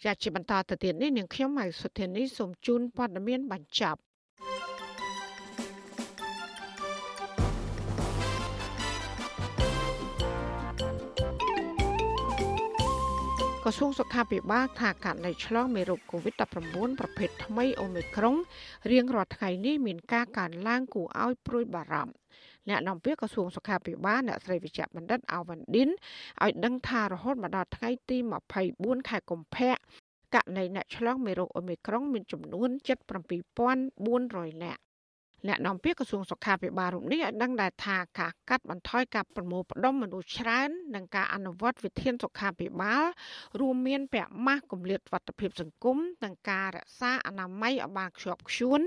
[0.07, 4.01] ចាជាបន្តទៅទៀតនេះនាងខ្ញុំម៉ៅសុធានីសូមជូនព័ត៌មានបញ្ចប់
[13.63, 18.37] ក្រសួងសុខាភិបាលថាករណីឆ្លងមេរោគ COVID-19 ប្រភេទថ្មីអូមីក្រុង
[18.91, 22.15] រៀងរាល់ថ្ងៃនេះមានការកើនឡើងគួរឲ្យព្រួយបារម្ភ
[22.69, 25.91] អ្នកនាំពាក្យក្រសួងសុខាភិបាលអ្នកស្រីវិជ្ជបណ្ឌិតអាវ៉ាន់ឌិន
[26.45, 28.19] ឲ្យដឹងថារហូតមកដល់ថ្ងៃទី
[28.62, 29.73] 24ខែកុម្ភៈ
[30.35, 32.71] ករណីអ្នកឆ្លងមេរោគអូមីក្រុងមានចំនួន
[33.67, 34.81] 77400នាក់
[35.49, 43.05] អ្នកនាំពាក្យក្រសួងសុខាភិបាលរូបនេះឲ្យដឹងដែរថាការកាត់បន្ថយការប្រមូលផ្ដុំមនុស្សច្រើននិងការអនុវត្តវិធានសុខាភិបាល
[43.61, 48.80] រួមមានពាក់ម៉ាស់គម្លាតវត្តភាពសង្គមនិងការរក្សាអនាម័យឲ្យបានខ្ជាប់ខ្ជួន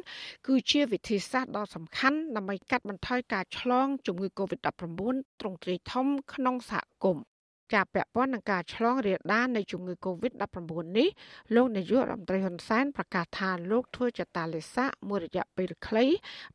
[0.47, 7.28] គឺជាវិធីសាស្ត្រដ៏សំខាន់ដើម្បីកាត់បន្ថយការឆ្លងជំងឺ Covid-19 ទ្រង់ទ្រាយធំក្នុងសហគមន៍
[7.73, 10.57] ចាពាក់ព័ន្ធនឹងការឆ្លងរាលដាលនៃជំងឺ Covid-19
[10.97, 11.07] នេះ
[11.55, 16.05] លោកនាយករដ្ឋមន្ត្រីហ៊ុនសែនប្រកាសថាលោកធ្វើចតាឡេសាមួយរយៈពេលខ្លី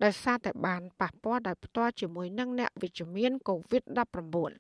[0.05, 4.53] ដោយសារតែបានប៉ះពាល់ដោយផ្ទាល់ជាមួយនឹងអ្នកវិជ្ជមាន Covid-19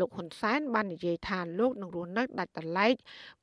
[0.00, 2.90] លោកហ៊ុនសែនបាននិយាយថាលោកនឹងរស់នៅដាច់ដライ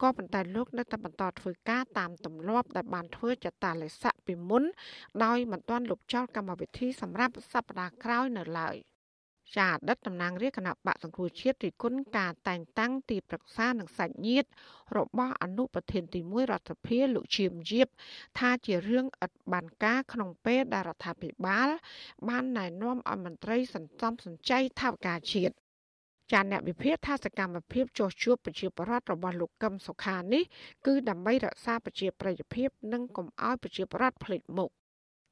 [0.02, 4.64] ក៏ប៉ុន្តែលោកនៅតែបន្តធ្វើការតាមទម្លាប់ដែលបានធ្វើចតាឡេស័កពីមុន
[5.24, 8.78] ដោយមិនទាន់លុបចោលកម្មវិធីសម្រាប់សប្តាហ៍ក្រោយនៅឡើយ។
[9.58, 14.50] ចាអតីតតំណាងរាជគណៈបកសង្គ្រោះជាតិរិគុណការតែងតាំងទីប្រឹក្សានិងសាច់ញាតិ
[14.98, 17.88] របស់អនុប្រធានទី1រដ្ឋាភិបាលលោកឈៀមយៀប
[18.40, 21.70] ថាជារឿងឥតបានការក្នុងពេលដែលរដ្ឋាភិបាល
[22.30, 25.54] បានណែនាំឲ្យមន្ត្រីសន្សំសំចៃថវិកាជាតិ
[26.32, 30.44] ចាអ្នកវិភាគថាសកម្មភាពចោះជួបប្រជាពលរដ្ឋរបស់លោកកឹមសុខានេះ
[30.86, 34.72] គឺដើម្បីរក្សាប្រជាប្រិយភាព និងកុំឲ្យប្រជាពលរដ្ឋភ្លេចមុខ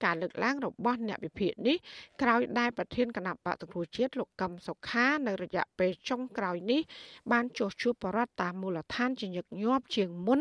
[0.03, 1.77] ការលើកឡើងរបស់អ្នកវិភាគនេះ
[2.21, 6.81] ក្រោយដែលប្រធានគណៈបកសង្គ្រោះជាតិលោកកឹមសុខានៅរយៈពេលចុងក្រោយនេះ
[7.31, 10.39] បានចុះជួបបរដ្ឋតាមមូលដ្ឋានជាញឹកញាប់ជាងមុន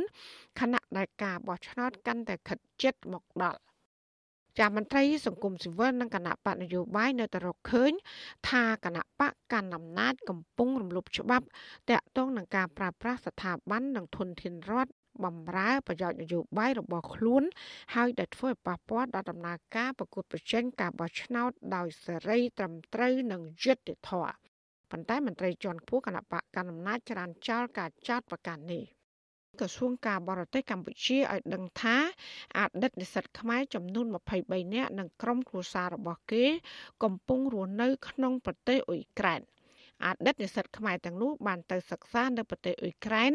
[0.61, 3.61] ខណៈដែលការបោះឆ្នោតកាន់តែខិតជិតមកដល់
[4.59, 7.93] ចាមន្ត្រីសង្គមស៊ីវិលនិងគណៈបកនយោបាយនៅតែរកឃើញ
[8.49, 11.47] ថាគណៈបកកាន់អំណាចកំពុងរំលោភច្បាប់
[11.91, 14.93] តាក់ទងនឹងការប្រើប្រាស់ស្ថាប័ននិងធនធានរដ្ឋ
[15.25, 17.43] បំរើប្រយោជន៍នយោបាយរបស់ខ្លួន
[17.95, 24.35] ហើយដែលធ្វើឲ្យប៉ះពាល់ដល់ដំណើរការប្រកួតប្រជែងការបោះឆ្នោតដោយសេរីត្រឹមត្រូវនិងយុត្តិធម៌
[24.91, 28.85] ប៉ុន្តែមន្ត្រីជាន់ខ្ពស់គណៈបកកណ្ដាលអំណាចច្រានចោលការចោទប្រកាន់នេះ
[29.61, 31.97] ក្រសួងការបរទេសកម្ពុជាឲ្យដឹងថា
[32.59, 34.07] អតីតនិស្សិតខ្មែរចំនួន
[34.41, 36.45] 23នាក់និងក្រុមគ្រួសាររបស់គេ
[37.05, 39.41] កំពុងរស់នៅក្នុងប្រទេសអ៊ុយក្រែន
[40.05, 43.33] អតីតនិស្សិតខ្មែរទាំងនោះបានទៅសិក្សានៅប្រទេសអ៊ុយក្រែន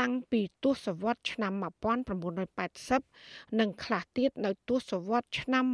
[0.00, 1.52] តាំងពីទសវត្សរ៍ឆ្នាំ
[2.76, 5.64] 1980និងខ្លះទៀតនៅទសវត្សរ៍ឆ្នាំ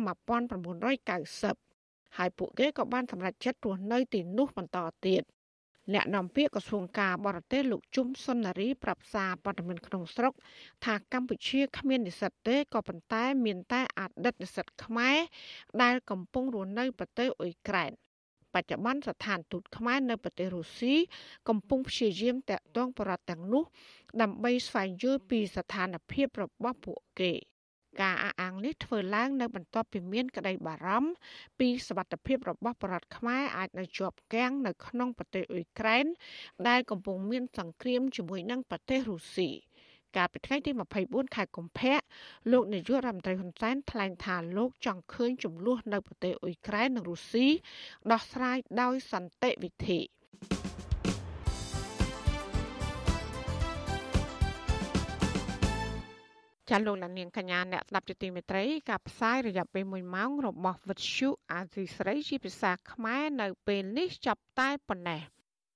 [1.25, 5.23] 1990ហើយពួកគេក៏បានសម្រេចចិត្តរស់នៅទីនោះបន្តទៀត
[5.95, 10.33] អ្នកនាំពាក្យក្រសួងការបរទេសលោកជុំសុននារីប្រាប់សារព័ត៌មានក្នុងស្រុក
[10.85, 15.19] ថាកម្ពុជាគ្មាននិស្សិតទេក៏ប៉ុន្តែមានតែអតីតនិស្សិតខ្មែរ
[15.83, 17.93] ដែលកំពុងរស់នៅប្រទេសអ៊ុយក្រែន
[18.57, 20.95] បច្ចុប្បន្នស្ថានទូតខ្មែរនៅប្រទេសរុស្ស៊ី
[21.49, 23.65] កំពុងព្យាយាមតាក់ទងបរិបទទាំងនោះ
[24.23, 27.33] ដើម្បីស្វែងយល់ពីស្ថានភាពរបស់ពួកគេ
[28.03, 31.11] ការអះអាងនេះធ្វើឡើងនៅបន្ទាប់ពីមានក្តីបារម្ភ
[31.59, 36.07] ពីសវត្ថិភាពរបស់បរតខ្មែរអាចនៅជាប់គាំងនៅក្នុងប្រទេសអ៊ុយក្រែន
[36.69, 39.51] ដែលកំពុងមានសង្គ្រាមជាមួយនឹងប្រទេសរុស្ស៊ី។
[40.17, 40.71] កាលពីថ្ងៃទី
[41.05, 41.99] 24ខែកុម្ភៈ
[42.53, 47.47] លោកនាយករដ្ឋមន្ត្រីហ៊ុនសែនថ្លែងថាលោកចង់ឃើញចំនួននៅប្រទេសអ៊ុយក្រែននិងរុស្ស៊ី
[48.13, 50.01] ដោះស្រាយដោយសន្តិវិធី
[56.71, 65.21] ចាលោកលានកញ្ញាអ្នកស្ដាប់ជាទីមេត្រីការផ្សាយរយៈពេល1ម៉ោងរបស់វិទ្យុអាស៊ីស្រីជាភាសាខ្មែរនៅពេលនេះចាប់តែប៉ុណ្ណេះ